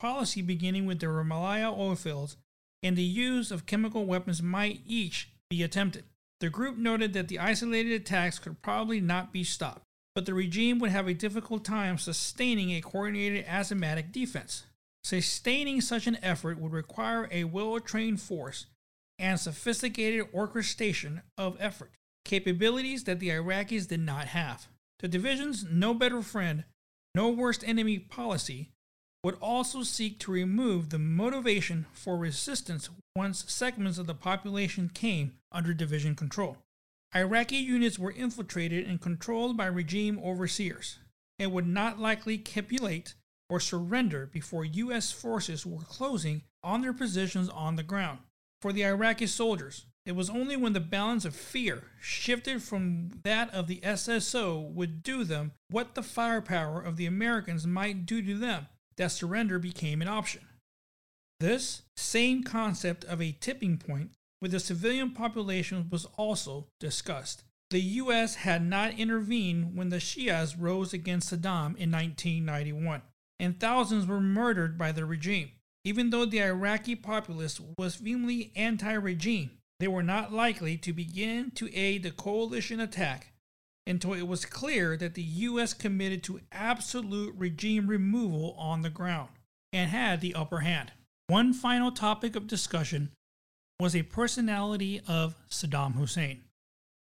policy 0.00 0.42
beginning 0.42 0.86
with 0.86 1.00
the 1.00 1.06
Rumaila 1.06 1.76
oil 1.76 1.96
fields, 1.96 2.36
and 2.82 2.96
the 2.96 3.02
use 3.02 3.50
of 3.50 3.66
chemical 3.66 4.04
weapons 4.04 4.42
might 4.42 4.82
each 4.86 5.30
be 5.50 5.62
attempted. 5.62 6.04
The 6.40 6.50
group 6.50 6.76
noted 6.76 7.12
that 7.14 7.28
the 7.28 7.38
isolated 7.38 7.92
attacks 7.92 8.38
could 8.38 8.62
probably 8.62 9.00
not 9.00 9.32
be 9.32 9.42
stopped 9.42 9.82
but 10.18 10.26
the 10.26 10.34
regime 10.34 10.80
would 10.80 10.90
have 10.90 11.06
a 11.06 11.14
difficult 11.14 11.64
time 11.64 11.96
sustaining 11.96 12.72
a 12.72 12.80
coordinated 12.80 13.46
asymmetric 13.46 14.10
defense. 14.10 14.64
Sustaining 15.04 15.80
such 15.80 16.08
an 16.08 16.18
effort 16.24 16.58
would 16.58 16.72
require 16.72 17.28
a 17.30 17.44
well 17.44 17.78
trained 17.78 18.20
force 18.20 18.66
and 19.16 19.38
sophisticated 19.38 20.26
orchestration 20.34 21.22
of 21.36 21.56
effort, 21.60 21.92
capabilities 22.24 23.04
that 23.04 23.20
the 23.20 23.28
Iraqis 23.28 23.86
did 23.86 24.00
not 24.00 24.26
have. 24.26 24.66
The 24.98 25.06
division's 25.06 25.64
no 25.70 25.94
better 25.94 26.20
friend, 26.20 26.64
no 27.14 27.30
worst 27.30 27.64
enemy 27.66 27.98
policy 27.98 28.70
would 29.24 29.36
also 29.40 29.82
seek 29.82 30.18
to 30.20 30.30
remove 30.30 30.90
the 30.90 30.98
motivation 30.98 31.86
for 31.92 32.16
resistance 32.16 32.88
once 33.16 33.44
segments 33.48 33.98
of 33.98 34.06
the 34.06 34.14
population 34.14 34.88
came 34.88 35.32
under 35.50 35.74
division 35.74 36.14
control. 36.14 36.58
Iraqi 37.14 37.56
units 37.56 37.98
were 37.98 38.12
infiltrated 38.12 38.86
and 38.86 39.00
controlled 39.00 39.56
by 39.56 39.66
regime 39.66 40.20
overseers 40.22 40.98
and 41.38 41.52
would 41.52 41.66
not 41.66 41.98
likely 41.98 42.38
capitulate 42.38 43.14
or 43.50 43.58
surrender 43.58 44.26
before 44.26 44.64
U.S. 44.64 45.10
forces 45.10 45.64
were 45.64 45.82
closing 45.82 46.42
on 46.62 46.82
their 46.82 46.92
positions 46.92 47.48
on 47.48 47.76
the 47.76 47.82
ground. 47.82 48.18
For 48.60 48.72
the 48.72 48.84
Iraqi 48.84 49.26
soldiers, 49.26 49.86
it 50.08 50.16
was 50.16 50.30
only 50.30 50.56
when 50.56 50.72
the 50.72 50.80
balance 50.80 51.26
of 51.26 51.36
fear 51.36 51.84
shifted 52.00 52.62
from 52.62 53.10
that 53.24 53.52
of 53.52 53.66
the 53.66 53.78
SSO 53.80 54.72
would 54.72 55.02
do 55.02 55.22
them 55.22 55.52
what 55.68 55.94
the 55.94 56.02
firepower 56.02 56.80
of 56.80 56.96
the 56.96 57.04
Americans 57.04 57.66
might 57.66 58.06
do 58.06 58.22
to 58.22 58.34
them 58.34 58.68
that 58.96 59.12
surrender 59.12 59.58
became 59.58 60.00
an 60.00 60.08
option. 60.08 60.40
This 61.40 61.82
same 61.94 62.42
concept 62.42 63.04
of 63.04 63.20
a 63.20 63.36
tipping 63.38 63.76
point 63.76 64.12
with 64.40 64.52
the 64.52 64.60
civilian 64.60 65.10
population 65.10 65.88
was 65.90 66.06
also 66.16 66.68
discussed. 66.80 67.44
The 67.68 67.80
U.S. 67.80 68.36
had 68.36 68.64
not 68.64 68.98
intervened 68.98 69.76
when 69.76 69.90
the 69.90 70.00
Shias 70.00 70.56
rose 70.58 70.94
against 70.94 71.30
Saddam 71.30 71.76
in 71.76 71.92
1991, 71.92 73.02
and 73.38 73.60
thousands 73.60 74.06
were 74.06 74.22
murdered 74.22 74.78
by 74.78 74.90
the 74.90 75.04
regime. 75.04 75.50
Even 75.84 76.08
though 76.08 76.24
the 76.24 76.42
Iraqi 76.42 76.96
populace 76.96 77.60
was 77.76 77.96
vehemently 77.96 78.52
anti 78.56 78.92
regime, 78.94 79.50
they 79.80 79.88
were 79.88 80.02
not 80.02 80.32
likely 80.32 80.76
to 80.76 80.92
begin 80.92 81.50
to 81.52 81.72
aid 81.74 82.02
the 82.02 82.10
coalition 82.10 82.80
attack 82.80 83.32
until 83.86 84.12
it 84.12 84.26
was 84.26 84.44
clear 84.44 84.96
that 84.96 85.14
the 85.14 85.22
U.S. 85.22 85.72
committed 85.72 86.22
to 86.24 86.40
absolute 86.52 87.34
regime 87.36 87.86
removal 87.86 88.54
on 88.58 88.82
the 88.82 88.90
ground 88.90 89.30
and 89.72 89.90
had 89.90 90.20
the 90.20 90.34
upper 90.34 90.60
hand. 90.60 90.92
One 91.28 91.52
final 91.52 91.92
topic 91.92 92.36
of 92.36 92.46
discussion 92.46 93.10
was 93.80 93.94
a 93.94 94.02
personality 94.02 95.00
of 95.06 95.36
Saddam 95.48 95.94
Hussein. 95.94 96.42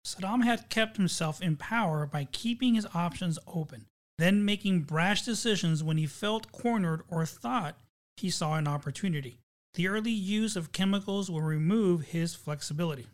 Saddam 0.05 0.43
had 0.43 0.69
kept 0.69 0.97
himself 0.97 1.41
in 1.41 1.57
power 1.57 2.05
by 2.05 2.25
keeping 2.31 2.75
his 2.75 2.87
options 2.93 3.39
open, 3.47 3.87
then 4.17 4.45
making 4.45 4.81
brash 4.81 5.23
decisions 5.23 5.83
when 5.83 5.97
he 5.97 6.05
felt 6.05 6.51
cornered 6.51 7.01
or 7.09 7.25
thought 7.25 7.77
he 8.15 8.29
saw 8.29 8.55
an 8.55 8.67
opportunity. 8.67 9.39
The 9.77 9.87
early 9.87 10.11
use 10.11 10.57
of 10.57 10.73
chemicals 10.73 11.31
will 11.31 11.41
remove 11.41 12.07
his 12.07 12.35
flexibility. 12.35 13.07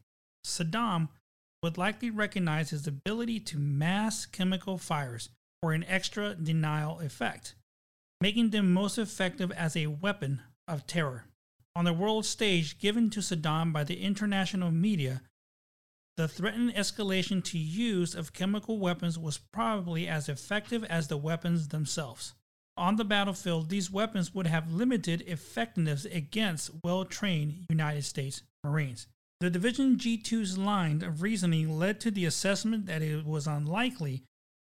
Saddam 0.44 1.10
would 1.62 1.78
likely 1.78 2.10
recognize 2.10 2.72
his 2.72 2.88
ability 2.88 3.40
to 3.42 3.60
mass 3.60 4.26
chemical 4.26 4.80
fires 4.80 5.30
for 5.62 5.74
an 5.74 5.84
extra 5.84 6.34
denial 6.34 7.00
effect, 7.02 7.54
making 8.20 8.50
them 8.50 8.74
most 8.74 8.98
effective 8.98 9.52
as 9.52 9.76
a 9.76 9.88
weapon 9.88 10.42
of 10.68 10.88
terror 10.88 11.26
on 11.76 11.86
the 11.86 11.94
world 11.94 12.26
stage 12.26 12.78
given 12.80 13.10
to 13.10 13.20
Saddam 13.20 13.74
by 13.74 13.84
the 13.84 14.02
international 14.02 14.72
media, 14.72 15.22
the 16.18 16.28
threatened 16.28 16.74
escalation 16.76 17.44
to 17.46 17.58
use 17.58 18.14
of 18.14 18.34
chemical 18.34 18.78
weapons 18.78 19.18
was 19.18 19.40
probably 19.40 20.08
as 20.08 20.30
effective 20.30 20.84
as 20.84 21.08
the 21.08 21.18
weapons 21.18 21.70
themselves. 21.70 22.34
On 22.76 22.96
the 22.96 23.06
battlefield, 23.06 23.70
these 23.70 23.92
weapons 23.92 24.34
would 24.34 24.48
have 24.48 24.72
limited 24.72 25.24
effectiveness 25.28 26.06
against 26.06 26.72
well 26.84 27.06
trained 27.06 27.66
United 27.70 28.04
States 28.04 28.42
Marines. 28.64 29.08
The 29.40 29.50
Division 29.50 29.98
G2's 29.98 30.58
line 30.58 31.04
of 31.04 31.22
reasoning 31.22 31.78
led 31.78 32.00
to 32.02 32.12
the 32.12 32.26
assessment 32.26 32.86
that 32.88 33.02
it 33.02 33.26
was 33.26 33.46
unlikely 33.46 34.24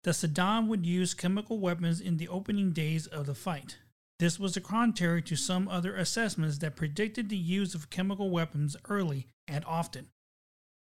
that 0.04 0.14
Saddam 0.14 0.66
would 0.66 0.86
use 0.86 1.14
chemical 1.14 1.60
weapons 1.60 2.00
in 2.00 2.16
the 2.16 2.28
opening 2.28 2.72
days 2.72 3.06
of 3.06 3.26
the 3.26 3.34
fight. 3.34 3.76
This 4.18 4.38
was 4.38 4.58
contrary 4.58 5.22
to 5.22 5.36
some 5.36 5.68
other 5.68 5.94
assessments 5.94 6.58
that 6.58 6.76
predicted 6.76 7.28
the 7.28 7.36
use 7.36 7.74
of 7.74 7.90
chemical 7.90 8.30
weapons 8.30 8.76
early 8.88 9.26
and 9.46 9.64
often. 9.64 10.08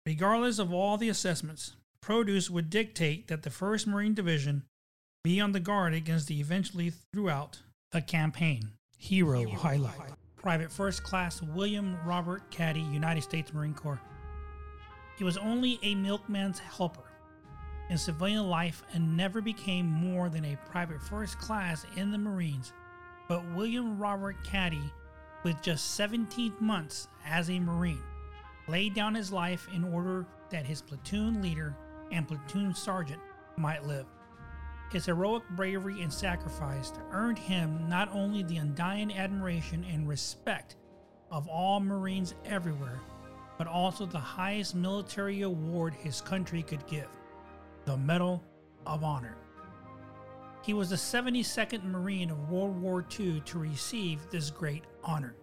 Regardless 0.05 0.59
of 0.59 0.73
all 0.73 0.97
the 0.97 1.09
assessments, 1.09 1.73
produce 2.01 2.49
would 2.49 2.69
dictate 2.69 3.27
that 3.27 3.43
the 3.43 3.49
1st 3.49 3.87
Marine 3.87 4.13
Division 4.13 4.63
be 5.23 5.41
on 5.41 5.51
the 5.51 5.59
guard 5.59 5.93
against 5.93 6.27
the 6.27 6.39
eventually 6.39 6.93
throughout 7.13 7.59
the 7.91 8.01
campaign. 8.01 8.71
Hero, 8.97 9.39
Hero 9.39 9.51
highlight. 9.51 9.93
highlight. 9.95 10.11
Private 10.37 10.71
First 10.71 11.03
Class 11.03 11.41
William 11.41 11.97
Robert 12.05 12.49
Caddy, 12.51 12.79
United 12.79 13.23
States 13.23 13.53
Marine 13.53 13.73
Corps. 13.73 13.99
He 15.17 15.25
was 15.25 15.37
only 15.37 15.77
a 15.83 15.95
milkman's 15.95 16.59
helper 16.59 17.03
in 17.89 17.97
civilian 17.97 18.47
life 18.47 18.83
and 18.93 19.17
never 19.17 19.41
became 19.41 19.85
more 19.85 20.29
than 20.29 20.45
a 20.45 20.57
private 20.69 21.01
first 21.01 21.37
class 21.39 21.85
in 21.97 22.11
the 22.11 22.17
Marines. 22.17 22.71
But 23.27 23.43
William 23.53 23.99
Robert 23.99 24.41
Caddy, 24.45 24.93
with 25.43 25.61
just 25.61 25.95
17 25.95 26.53
months 26.61 27.09
as 27.25 27.49
a 27.49 27.59
Marine, 27.59 28.03
laid 28.69 28.93
down 28.93 29.15
his 29.15 29.31
life 29.33 29.67
in 29.73 29.83
order 29.83 30.25
that 30.51 30.65
his 30.65 30.81
platoon 30.81 31.41
leader 31.41 31.75
and 32.11 32.27
platoon 32.27 32.73
sergeant 32.73 33.19
might 33.57 33.85
live. 33.85 34.05
His 34.91 35.05
heroic 35.05 35.43
bravery 35.51 36.01
and 36.01 36.11
sacrifice 36.11 36.91
earned 37.11 37.37
him 37.37 37.87
not 37.87 38.09
only 38.11 38.41
the 38.41 38.57
undying 38.57 39.13
admiration 39.13 39.85
and 39.85 40.07
respect 40.07 40.77
of 41.31 41.47
all 41.47 41.79
Marines 41.79 42.33
everywhere, 42.43 42.99
but 43.59 43.67
also 43.67 44.05
the 44.07 44.17
highest 44.17 44.73
military 44.73 45.43
award 45.43 45.93
his 45.93 46.21
country 46.21 46.63
could 46.63 46.85
give 46.87 47.07
the 47.85 47.97
Medal 47.97 48.43
of 48.85 49.03
Honor. 49.03 49.37
He 50.63 50.73
was 50.73 50.89
the 50.89 50.95
72nd 50.95 51.83
Marine 51.83 52.31
of 52.31 52.49
World 52.49 52.79
War 52.81 53.05
II 53.19 53.41
to 53.45 53.59
receive 53.59 54.27
this 54.29 54.49
great 54.49 54.83
honor. 55.03 55.35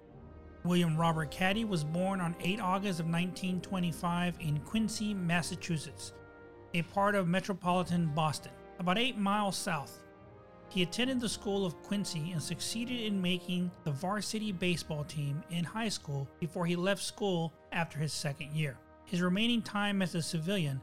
William 0.65 0.97
Robert 0.97 1.31
Caddy 1.31 1.65
was 1.65 1.85
born 1.85 2.21
on 2.21 2.35
8 2.41 2.61
August 2.61 3.01
of 3.01 3.07
1925 3.07 4.37
in 4.41 4.59
Quincy, 4.61 5.15
Massachusetts, 5.15 6.13
a 6.75 6.83
part 6.83 7.15
of 7.15 7.29
metropolitan 7.29 8.07
Boston 8.15 8.53
about 8.79 8.99
eight 8.99 9.17
miles 9.17 9.57
south. 9.57 10.03
He 10.69 10.83
attended 10.83 11.21
the 11.21 11.29
School 11.29 11.65
of 11.65 11.81
Quincy 11.83 12.33
and 12.33 12.43
succeeded 12.43 13.01
in 13.01 13.23
making 13.23 13.71
the 13.85 13.93
varsity 13.93 14.53
baseball 14.53 15.05
team 15.05 15.43
in 15.51 15.65
high 15.65 15.89
school 15.89 16.29
before 16.41 16.67
he 16.67 16.77
left 16.77 17.03
school 17.03 17.53
after 17.73 17.99
his 17.99 18.13
second 18.13 18.53
year. 18.53 18.77
His 19.05 19.23
remaining 19.23 19.63
time 19.63 20.03
as 20.03 20.15
a 20.15 20.23
civilian, 20.23 20.81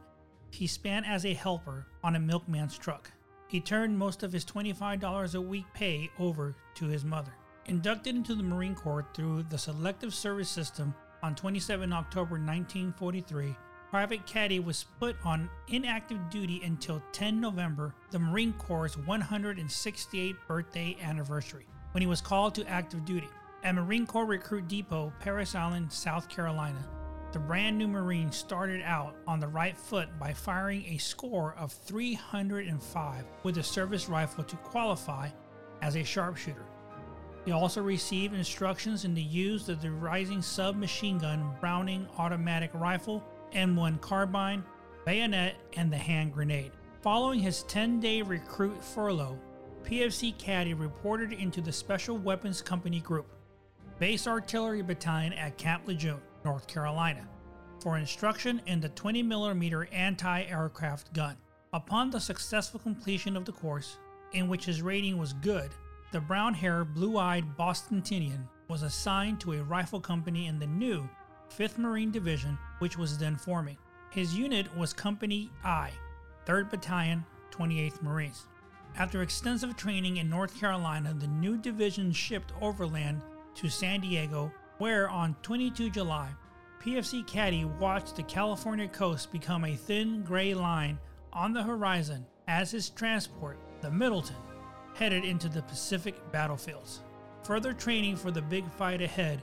he 0.51 0.67
spent 0.67 1.07
as 1.07 1.25
a 1.25 1.33
helper 1.33 1.85
on 2.03 2.15
a 2.15 2.19
milkman's 2.19 2.77
truck. 2.77 3.11
He 3.47 3.59
turned 3.59 3.97
most 3.97 4.23
of 4.23 4.31
his 4.31 4.45
$25 4.45 5.35
a 5.35 5.41
week 5.41 5.65
pay 5.73 6.09
over 6.17 6.55
to 6.75 6.85
his 6.85 7.03
mother. 7.03 7.33
Inducted 7.65 8.15
into 8.15 8.35
the 8.35 8.43
Marine 8.43 8.75
Corps 8.75 9.05
through 9.13 9.43
the 9.43 9.57
Selective 9.57 10.13
Service 10.13 10.49
System 10.49 10.93
on 11.21 11.35
27 11.35 11.93
October 11.93 12.35
1943, 12.35 13.55
Private 13.93 14.25
Caddy 14.25 14.59
was 14.59 14.87
put 14.99 15.15
on 15.23 15.47
inactive 15.67 16.17
duty 16.31 16.63
until 16.63 16.99
10 17.11 17.39
November, 17.39 17.93
the 18.09 18.17
Marine 18.17 18.53
Corps' 18.53 18.97
168th 19.07 20.35
birthday 20.47 20.97
anniversary, 20.99 21.67
when 21.91 22.01
he 22.01 22.07
was 22.07 22.19
called 22.19 22.55
to 22.55 22.67
active 22.67 23.05
duty. 23.05 23.29
At 23.63 23.75
Marine 23.75 24.07
Corps 24.07 24.25
Recruit 24.25 24.67
Depot, 24.67 25.13
Parris 25.19 25.53
Island, 25.53 25.93
South 25.93 26.27
Carolina, 26.27 26.83
the 27.33 27.37
brand 27.37 27.77
new 27.77 27.87
Marine 27.87 28.31
started 28.31 28.81
out 28.81 29.15
on 29.27 29.39
the 29.39 29.47
right 29.47 29.77
foot 29.77 30.09
by 30.17 30.33
firing 30.33 30.83
a 30.87 30.97
score 30.97 31.53
of 31.59 31.71
305 31.71 33.25
with 33.43 33.59
a 33.59 33.63
service 33.63 34.09
rifle 34.09 34.43
to 34.43 34.55
qualify 34.55 35.29
as 35.83 35.97
a 35.97 36.03
sharpshooter. 36.03 36.65
He 37.45 37.51
also 37.51 37.83
received 37.83 38.33
instructions 38.33 39.05
in 39.05 39.13
the 39.13 39.21
use 39.21 39.69
of 39.69 39.83
the 39.83 39.89
Reising 39.89 40.43
submachine 40.43 41.19
gun 41.19 41.53
Browning 41.59 42.07
automatic 42.17 42.71
rifle 42.73 43.23
M1 43.53 44.01
carbine, 44.01 44.63
bayonet, 45.05 45.55
and 45.77 45.91
the 45.91 45.97
hand 45.97 46.33
grenade. 46.33 46.71
Following 47.01 47.39
his 47.39 47.63
10 47.63 47.99
day 47.99 48.21
recruit 48.21 48.83
furlough, 48.83 49.37
PFC 49.83 50.37
Caddy 50.37 50.73
reported 50.73 51.33
into 51.33 51.59
the 51.61 51.71
Special 51.71 52.17
Weapons 52.17 52.61
Company 52.61 53.01
Group, 53.01 53.27
Base 53.99 54.27
Artillery 54.27 54.81
Battalion 54.81 55.33
at 55.33 55.57
Camp 55.57 55.87
Lejeune, 55.87 56.21
North 56.45 56.67
Carolina, 56.67 57.27
for 57.81 57.97
instruction 57.97 58.61
in 58.65 58.79
the 58.79 58.89
20mm 58.89 59.87
anti 59.91 60.43
aircraft 60.43 61.13
gun. 61.13 61.35
Upon 61.73 62.09
the 62.09 62.19
successful 62.19 62.79
completion 62.79 63.35
of 63.35 63.45
the 63.45 63.51
course, 63.51 63.97
in 64.31 64.47
which 64.47 64.65
his 64.65 64.81
rating 64.81 65.17
was 65.17 65.33
good, 65.33 65.71
the 66.11 66.21
brown 66.21 66.53
haired, 66.53 66.93
blue 66.93 67.17
eyed 67.17 67.57
Bostonian 67.57 68.47
was 68.67 68.83
assigned 68.83 69.39
to 69.41 69.53
a 69.53 69.63
rifle 69.63 69.99
company 69.99 70.47
in 70.47 70.59
the 70.59 70.67
new 70.67 71.09
5th 71.57 71.77
Marine 71.77 72.11
Division, 72.11 72.57
which 72.79 72.97
was 72.97 73.17
then 73.17 73.35
forming. 73.35 73.77
His 74.09 74.35
unit 74.35 74.75
was 74.77 74.93
Company 74.93 75.49
I, 75.63 75.91
3rd 76.45 76.69
Battalion, 76.69 77.25
28th 77.51 78.01
Marines. 78.01 78.45
After 78.97 79.21
extensive 79.21 79.75
training 79.75 80.17
in 80.17 80.29
North 80.29 80.59
Carolina, 80.59 81.15
the 81.17 81.27
new 81.27 81.57
division 81.57 82.11
shipped 82.11 82.53
overland 82.61 83.21
to 83.55 83.69
San 83.69 84.01
Diego, 84.01 84.51
where 84.77 85.09
on 85.09 85.35
22 85.41 85.89
July, 85.89 86.29
PFC 86.79 87.25
Caddy 87.25 87.65
watched 87.65 88.15
the 88.15 88.23
California 88.23 88.87
coast 88.87 89.31
become 89.31 89.65
a 89.65 89.75
thin 89.75 90.21
gray 90.23 90.53
line 90.53 90.99
on 91.31 91.53
the 91.53 91.63
horizon 91.63 92.25
as 92.47 92.71
his 92.71 92.89
transport, 92.89 93.57
the 93.81 93.89
Middleton, 93.89 94.35
headed 94.93 95.23
into 95.23 95.49
the 95.49 95.61
Pacific 95.63 96.15
battlefields. 96.31 97.01
Further 97.43 97.73
training 97.73 98.15
for 98.15 98.31
the 98.31 98.41
big 98.41 98.69
fight 98.71 99.01
ahead 99.01 99.41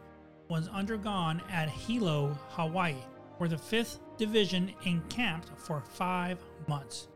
was 0.51 0.69
undergone 0.69 1.41
at 1.49 1.71
Hilo, 1.71 2.37
Hawaii, 2.51 2.97
where 3.39 3.49
the 3.49 3.57
5th 3.57 4.01
Division 4.19 4.71
encamped 4.85 5.49
for 5.57 5.81
five 5.81 6.39
months. 6.69 7.09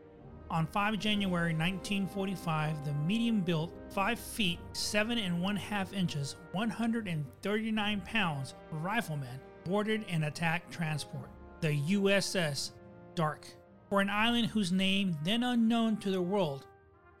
On 0.49 0.65
5 0.65 0.97
January 0.97 1.53
1945, 1.53 2.85
the 2.85 2.93
medium 2.93 3.41
built 3.41 3.71
5 3.89 4.17
feet 4.17 4.59
7 4.73 5.17
and 5.19 5.41
1 5.41 5.55
half 5.55 5.93
inches, 5.93 6.37
139 6.53 8.01
pounds 8.01 8.55
rifleman 8.71 9.39
boarded 9.65 10.05
an 10.07 10.23
attack 10.23 10.69
transport, 10.71 11.29
the 11.61 11.79
USS 11.89 12.71
Darke, 13.15 13.47
for 13.89 14.01
an 14.01 14.09
island 14.09 14.47
whose 14.47 14.71
name, 14.71 15.17
then 15.23 15.43
unknown 15.43 15.97
to 15.97 16.09
the 16.09 16.21
world, 16.21 16.65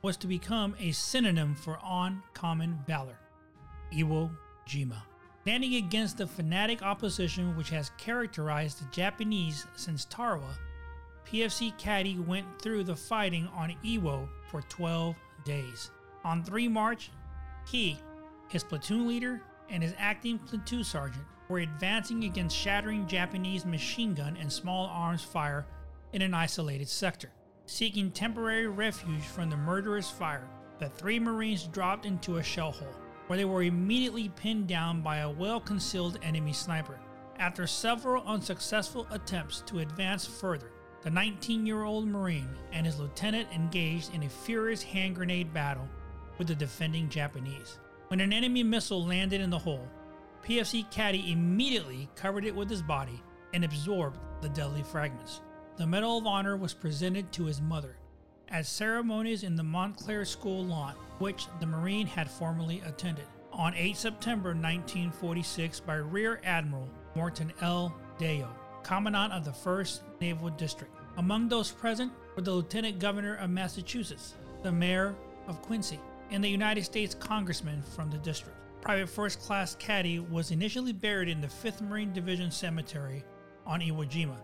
was 0.01 0.17
to 0.17 0.27
become 0.27 0.75
a 0.79 0.91
synonym 0.91 1.55
for 1.55 1.79
uncommon 1.83 2.79
valor 2.87 3.17
Iwo 3.91 4.29
Jima 4.67 5.01
standing 5.45 5.75
against 5.75 6.17
the 6.17 6.25
fanatic 6.25 6.81
opposition 6.81 7.55
which 7.55 7.69
has 7.69 7.91
characterized 7.99 8.81
the 8.81 8.91
Japanese 8.91 9.67
since 9.75 10.05
Tarawa, 10.05 10.57
PFC 11.23 11.77
Caddy 11.77 12.17
went 12.17 12.47
through 12.59 12.83
the 12.83 12.95
fighting 12.95 13.47
on 13.55 13.75
Iwo 13.85 14.27
for 14.49 14.63
12 14.63 15.15
days. 15.43 15.91
On 16.23 16.43
3 16.43 16.67
March, 16.67 17.11
he, 17.67 17.95
his 18.47 18.63
platoon 18.63 19.07
leader, 19.07 19.39
and 19.69 19.83
his 19.83 19.93
acting 19.99 20.39
platoon 20.39 20.83
sergeant 20.83 21.25
were 21.47 21.59
advancing 21.59 22.23
against 22.23 22.57
shattering 22.57 23.05
Japanese 23.05 23.67
machine 23.67 24.15
gun 24.15 24.35
and 24.37 24.51
small 24.51 24.87
arms 24.87 25.23
fire 25.23 25.67
in 26.13 26.23
an 26.23 26.33
isolated 26.33 26.89
sector. 26.89 27.29
Seeking 27.67 28.09
temporary 28.09 28.65
refuge 28.65 29.25
from 29.25 29.51
the 29.51 29.57
murderous 29.57 30.09
fire, 30.09 30.47
the 30.79 30.89
three 30.89 31.19
Marines 31.19 31.67
dropped 31.67 32.07
into 32.07 32.37
a 32.37 32.43
shell 32.43 32.71
hole 32.71 33.04
where 33.27 33.37
they 33.37 33.45
were 33.45 33.63
immediately 33.63 34.29
pinned 34.29 34.67
down 34.67 35.01
by 35.01 35.17
a 35.17 35.29
well 35.29 35.59
concealed 35.59 36.19
enemy 36.21 36.53
sniper. 36.53 36.99
After 37.37 37.67
several 37.67 38.23
unsuccessful 38.25 39.07
attempts 39.11 39.61
to 39.67 39.79
advance 39.79 40.25
further, 40.25 40.71
the 41.01 41.09
19 41.09 41.65
year 41.65 41.83
old 41.83 42.07
Marine 42.07 42.49
and 42.71 42.85
his 42.85 42.99
lieutenant 42.99 43.49
engaged 43.53 44.13
in 44.13 44.23
a 44.23 44.29
furious 44.29 44.81
hand 44.81 45.15
grenade 45.15 45.53
battle 45.53 45.87
with 46.37 46.47
the 46.47 46.55
defending 46.55 47.09
Japanese. 47.09 47.79
When 48.07 48.19
an 48.19 48.33
enemy 48.33 48.63
missile 48.63 49.05
landed 49.05 49.41
in 49.41 49.49
the 49.49 49.59
hole, 49.59 49.87
PFC 50.43 50.89
Caddy 50.91 51.31
immediately 51.31 52.09
covered 52.15 52.45
it 52.45 52.55
with 52.55 52.69
his 52.69 52.81
body 52.81 53.21
and 53.53 53.63
absorbed 53.63 54.19
the 54.41 54.49
deadly 54.49 54.83
fragments. 54.83 55.41
The 55.77 55.87
Medal 55.87 56.19
of 56.19 56.27
Honor 56.27 56.55
was 56.55 56.73
presented 56.73 57.31
to 57.33 57.45
his 57.45 57.61
mother, 57.61 57.97
at 58.49 58.65
ceremonies 58.65 59.43
in 59.43 59.55
the 59.55 59.63
Montclair 59.63 60.25
School 60.25 60.65
lawn, 60.65 60.93
which 61.19 61.47
the 61.59 61.65
Marine 61.65 62.07
had 62.07 62.29
formerly 62.29 62.81
attended. 62.85 63.25
On 63.51 63.73
8 63.73 63.95
September 63.95 64.49
1946 64.49 65.79
by 65.79 65.95
Rear 65.95 66.41
Admiral 66.43 66.89
Morton 67.15 67.53
L. 67.61 67.95
Deyo, 68.19 68.47
Commandant 68.83 69.33
of 69.33 69.45
the 69.45 69.51
1st 69.51 70.01
Naval 70.19 70.49
District. 70.51 70.93
Among 71.17 71.47
those 71.47 71.71
present 71.71 72.11
were 72.35 72.41
the 72.41 72.51
Lieutenant 72.51 72.99
Governor 72.99 73.35
of 73.35 73.49
Massachusetts, 73.49 74.33
the 74.63 74.71
Mayor 74.71 75.15
of 75.47 75.61
Quincy, 75.61 75.99
and 76.31 76.43
the 76.43 76.49
United 76.49 76.83
States 76.83 77.15
Congressman 77.15 77.81
from 77.81 78.09
the 78.09 78.17
district. 78.17 78.57
Private 78.81 79.09
First 79.09 79.39
Class 79.39 79.75
Caddy 79.75 80.19
was 80.19 80.51
initially 80.51 80.93
buried 80.93 81.29
in 81.29 81.41
the 81.41 81.47
5th 81.47 81.81
Marine 81.81 82.13
Division 82.13 82.51
Cemetery 82.51 83.23
on 83.65 83.79
Iwo 83.79 84.07
Jima 84.07 84.37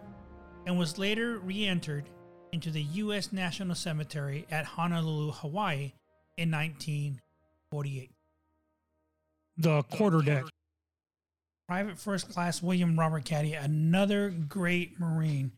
and 0.66 0.78
was 0.78 0.98
later 0.98 1.40
re 1.40 1.68
entered 1.68 2.06
into 2.52 2.70
the 2.70 2.82
U.S. 2.82 3.32
National 3.32 3.76
Cemetery 3.76 4.46
at 4.52 4.66
Honolulu, 4.66 5.32
Hawaii 5.32 5.94
in 6.38 6.52
1948. 6.52 8.12
The 9.58 9.84
quarterdeck. 9.84 10.48
Private 11.68 11.98
First 11.98 12.30
Class 12.30 12.62
William 12.62 13.00
Robert 13.00 13.24
Caddy, 13.24 13.54
another 13.54 14.30
great 14.30 15.00
Marine 15.00 15.52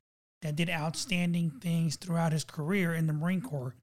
that 0.44 0.56
did 0.56 0.70
outstanding 0.70 1.52
things 1.62 1.96
throughout 1.96 2.34
his 2.34 2.44
career 2.44 2.94
in 2.94 3.08
the 3.08 3.14
Marine 3.14 3.42
Corps. 3.42 3.76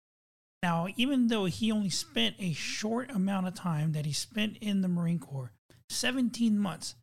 Now, 0.62 0.88
even 0.96 1.29
though 1.29 1.46
he 1.46 1.73
only 1.73 1.88
spent 1.88 2.37
a 2.38 2.53
short 2.53 3.11
amount 3.11 3.49
of 3.49 3.55
time 3.55 3.92
that 3.92 4.05
he 4.05 4.12
spent 4.12 4.59
in 4.61 4.83
the 4.83 4.88
Marine 4.88 5.18
Corps, 5.18 5.53
17 5.88 6.59
months 6.59 6.94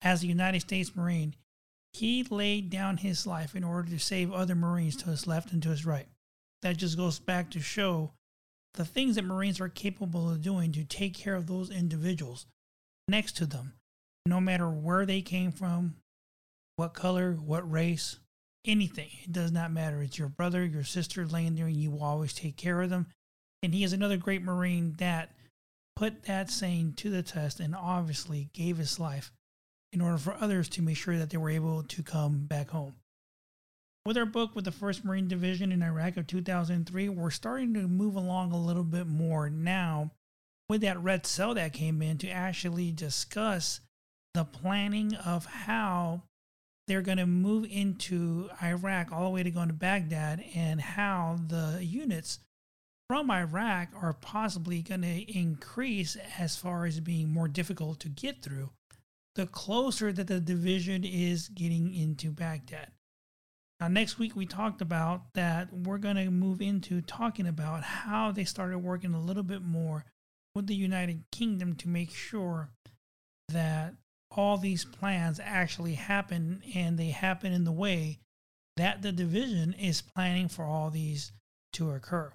as 0.00 0.22
a 0.22 0.28
United 0.28 0.60
States 0.60 0.94
Marine, 0.94 1.34
he 1.92 2.24
laid 2.24 2.70
down 2.70 2.98
his 2.98 3.26
life 3.26 3.54
in 3.54 3.64
order 3.64 3.90
to 3.90 3.98
save 3.98 4.32
other 4.32 4.54
Marines 4.54 4.96
to 4.96 5.10
his 5.10 5.26
left 5.26 5.52
and 5.52 5.62
to 5.62 5.70
his 5.70 5.84
right. 5.84 6.06
That 6.62 6.76
just 6.76 6.96
goes 6.96 7.18
back 7.18 7.50
to 7.50 7.60
show 7.60 8.12
the 8.74 8.84
things 8.84 9.16
that 9.16 9.24
Marines 9.24 9.60
are 9.60 9.68
capable 9.68 10.30
of 10.30 10.42
doing 10.42 10.72
to 10.72 10.84
take 10.84 11.14
care 11.14 11.34
of 11.34 11.46
those 11.46 11.70
individuals 11.70 12.46
next 13.08 13.36
to 13.38 13.46
them, 13.46 13.74
no 14.24 14.40
matter 14.40 14.70
where 14.70 15.04
they 15.04 15.20
came 15.20 15.52
from, 15.52 15.96
what 16.76 16.94
color, 16.94 17.32
what 17.34 17.70
race, 17.70 18.18
anything. 18.64 19.10
It 19.24 19.32
does 19.32 19.52
not 19.52 19.72
matter. 19.72 20.00
It's 20.00 20.18
your 20.18 20.28
brother, 20.28 20.64
your 20.64 20.84
sister 20.84 21.26
laying 21.26 21.56
there, 21.56 21.66
and 21.66 21.76
you 21.76 21.90
will 21.90 22.04
always 22.04 22.32
take 22.32 22.56
care 22.56 22.80
of 22.80 22.90
them. 22.90 23.08
And 23.62 23.74
he 23.74 23.84
is 23.84 23.92
another 23.92 24.16
great 24.16 24.42
Marine 24.42 24.94
that 24.98 25.32
put 25.96 26.24
that 26.24 26.50
saying 26.50 26.94
to 26.94 27.10
the 27.10 27.22
test 27.22 27.60
and 27.60 27.76
obviously 27.76 28.48
gave 28.54 28.78
his 28.78 28.98
life 28.98 29.30
in 29.92 30.00
order 30.00 30.18
for 30.18 30.36
others 30.40 30.68
to 30.70 30.82
make 30.82 30.96
sure 30.96 31.18
that 31.18 31.30
they 31.30 31.36
were 31.36 31.50
able 31.50 31.82
to 31.82 32.02
come 32.02 32.46
back 32.46 32.70
home. 32.70 32.94
With 34.04 34.16
our 34.16 34.26
book 34.26 34.56
with 34.56 34.64
the 34.64 34.72
1st 34.72 35.04
Marine 35.04 35.28
Division 35.28 35.70
in 35.70 35.82
Iraq 35.82 36.16
of 36.16 36.26
2003, 36.26 37.08
we're 37.08 37.30
starting 37.30 37.72
to 37.74 37.86
move 37.86 38.16
along 38.16 38.52
a 38.52 38.60
little 38.60 38.82
bit 38.82 39.06
more 39.06 39.48
now 39.48 40.10
with 40.68 40.80
that 40.80 41.00
red 41.00 41.26
cell 41.26 41.54
that 41.54 41.72
came 41.72 42.02
in 42.02 42.18
to 42.18 42.28
actually 42.28 42.90
discuss 42.90 43.80
the 44.34 44.44
planning 44.44 45.14
of 45.14 45.44
how 45.46 46.22
they're 46.88 47.02
going 47.02 47.18
to 47.18 47.26
move 47.26 47.66
into 47.70 48.48
Iraq 48.62 49.12
all 49.12 49.24
the 49.24 49.30
way 49.30 49.42
to 49.42 49.50
go 49.50 49.64
to 49.64 49.72
Baghdad 49.72 50.42
and 50.54 50.80
how 50.80 51.38
the 51.46 51.78
units 51.80 52.40
from 53.08 53.30
Iraq 53.30 53.88
are 53.94 54.14
possibly 54.14 54.82
going 54.82 55.02
to 55.02 55.38
increase 55.38 56.16
as 56.38 56.56
far 56.56 56.86
as 56.86 56.98
being 56.98 57.32
more 57.32 57.48
difficult 57.48 58.00
to 58.00 58.08
get 58.08 58.42
through 58.42 58.70
the 59.34 59.46
closer 59.46 60.12
that 60.12 60.26
the 60.26 60.40
division 60.40 61.04
is 61.04 61.48
getting 61.48 61.94
into 61.94 62.30
Baghdad. 62.30 62.90
Now, 63.80 63.88
next 63.88 64.18
week 64.18 64.36
we 64.36 64.46
talked 64.46 64.80
about 64.80 65.34
that 65.34 65.72
we're 65.72 65.98
going 65.98 66.16
to 66.16 66.30
move 66.30 66.60
into 66.60 67.00
talking 67.00 67.46
about 67.46 67.82
how 67.82 68.30
they 68.30 68.44
started 68.44 68.78
working 68.78 69.14
a 69.14 69.20
little 69.20 69.42
bit 69.42 69.62
more 69.62 70.04
with 70.54 70.66
the 70.66 70.74
United 70.74 71.24
Kingdom 71.32 71.74
to 71.76 71.88
make 71.88 72.12
sure 72.12 72.70
that 73.48 73.94
all 74.30 74.56
these 74.56 74.84
plans 74.84 75.40
actually 75.42 75.94
happen 75.94 76.62
and 76.74 76.98
they 76.98 77.08
happen 77.08 77.52
in 77.52 77.64
the 77.64 77.72
way 77.72 78.20
that 78.76 79.02
the 79.02 79.12
division 79.12 79.74
is 79.74 80.00
planning 80.00 80.48
for 80.48 80.64
all 80.64 80.90
these 80.90 81.32
to 81.72 81.90
occur. 81.90 82.32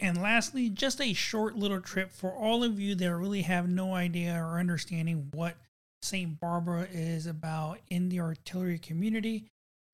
And 0.00 0.20
lastly, 0.20 0.70
just 0.70 1.00
a 1.00 1.12
short 1.12 1.56
little 1.56 1.80
trip 1.80 2.10
for 2.10 2.32
all 2.32 2.64
of 2.64 2.80
you 2.80 2.94
that 2.94 3.14
really 3.14 3.42
have 3.42 3.68
no 3.68 3.94
idea 3.94 4.34
or 4.34 4.58
understanding 4.58 5.28
what 5.32 5.56
St. 6.02 6.40
Barbara 6.40 6.88
is 6.90 7.26
about 7.26 7.80
in 7.90 8.08
the 8.08 8.20
artillery 8.20 8.78
community. 8.78 9.44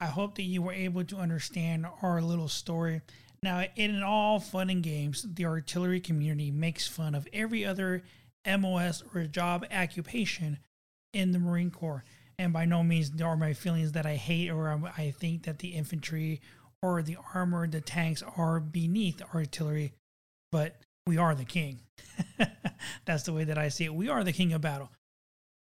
I 0.00 0.06
hope 0.06 0.36
that 0.36 0.44
you 0.44 0.62
were 0.62 0.72
able 0.72 1.02
to 1.04 1.16
understand 1.16 1.86
our 2.02 2.22
little 2.22 2.48
story. 2.48 3.00
Now, 3.42 3.64
in 3.74 4.02
all 4.02 4.38
fun 4.38 4.70
and 4.70 4.82
games, 4.82 5.26
the 5.28 5.46
artillery 5.46 6.00
community 6.00 6.52
makes 6.52 6.86
fun 6.86 7.16
of 7.16 7.26
every 7.32 7.64
other 7.64 8.02
MOS 8.46 9.02
or 9.12 9.24
job 9.24 9.66
occupation 9.72 10.58
in 11.12 11.32
the 11.32 11.38
Marine 11.40 11.70
Corps. 11.72 12.04
And 12.38 12.52
by 12.52 12.64
no 12.64 12.84
means 12.84 13.10
are 13.20 13.36
my 13.36 13.54
feelings 13.54 13.92
that 13.92 14.06
I 14.06 14.14
hate 14.14 14.50
or 14.50 14.68
I 14.96 15.10
think 15.18 15.44
that 15.44 15.58
the 15.58 15.68
infantry 15.68 16.40
or 16.94 17.02
the 17.02 17.18
armor, 17.34 17.66
the 17.66 17.80
tanks 17.80 18.22
are 18.36 18.60
beneath 18.60 19.20
artillery, 19.34 19.92
but 20.52 20.76
we 21.06 21.18
are 21.18 21.34
the 21.34 21.44
king. 21.44 21.80
That's 23.04 23.24
the 23.24 23.32
way 23.32 23.44
that 23.44 23.58
I 23.58 23.68
see 23.68 23.84
it. 23.84 23.94
We 23.94 24.08
are 24.08 24.22
the 24.22 24.32
king 24.32 24.52
of 24.52 24.60
battle. 24.60 24.90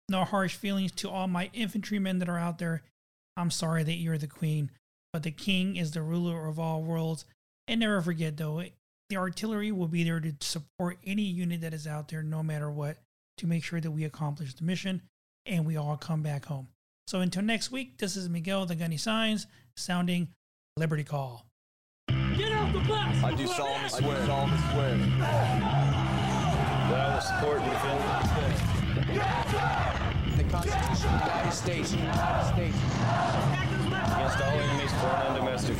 No 0.09 0.25
harsh 0.25 0.55
feelings 0.55 0.91
to 0.93 1.09
all 1.09 1.27
my 1.27 1.49
infantrymen 1.53 2.19
that 2.19 2.29
are 2.29 2.37
out 2.37 2.57
there. 2.57 2.83
I'm 3.37 3.51
sorry 3.51 3.83
that 3.83 3.93
you're 3.93 4.17
the 4.17 4.27
queen, 4.27 4.69
but 5.11 5.23
the 5.23 5.31
king 5.31 5.75
is 5.77 5.91
the 5.91 6.01
ruler 6.01 6.47
of 6.47 6.59
all 6.59 6.83
worlds. 6.83 7.25
And 7.67 7.79
never 7.79 8.01
forget, 8.01 8.35
though, 8.35 8.63
the 9.09 9.17
artillery 9.17 9.71
will 9.71 9.87
be 9.87 10.03
there 10.03 10.19
to 10.19 10.33
support 10.41 10.97
any 11.05 11.23
unit 11.23 11.61
that 11.61 11.73
is 11.73 11.87
out 11.87 12.09
there, 12.09 12.21
no 12.21 12.43
matter 12.43 12.69
what, 12.69 12.97
to 13.37 13.47
make 13.47 13.63
sure 13.63 13.79
that 13.79 13.91
we 13.91 14.03
accomplish 14.03 14.53
the 14.53 14.63
mission 14.63 15.01
and 15.45 15.65
we 15.65 15.77
all 15.77 15.97
come 15.97 16.21
back 16.21 16.45
home. 16.45 16.67
So 17.07 17.19
until 17.19 17.43
next 17.43 17.71
week, 17.71 17.97
this 17.97 18.15
is 18.15 18.29
Miguel 18.29 18.65
the 18.65 18.75
Gunny 18.75 18.97
Signs 18.97 19.47
sounding 19.75 20.29
Liberty 20.75 21.03
Call. 21.03 21.45
Get 22.07 22.51
off 22.51 22.73
the 22.73 22.79
bus! 22.79 23.23
I 23.23 23.35
do 23.37 23.45
solemnly 23.45 23.89
swear. 23.89 24.17
I 24.17 24.21
do 24.21 24.25
solemnly 24.25 24.57
swear 24.71 24.97
that 26.89 26.99
I 26.99 27.13
will 27.13 27.21
support 27.21 27.61
and 27.61 27.69
defend 27.69 27.99
the 27.99 28.05
United 28.09 28.25
States. 28.33 28.61
Yes! 29.13 29.53
The 30.35 30.43
Constitution 30.45 31.09
of 31.13 31.19
the 31.19 31.27
United 31.29 31.53
States. 31.53 31.91
The 31.91 31.97
United 31.97 32.45
States. 32.53 32.77
Against 34.15 34.41
all 34.41 34.49
enemies, 34.49 34.93
foreign 34.93 35.27
and 35.27 35.35
domestic. 35.35 35.77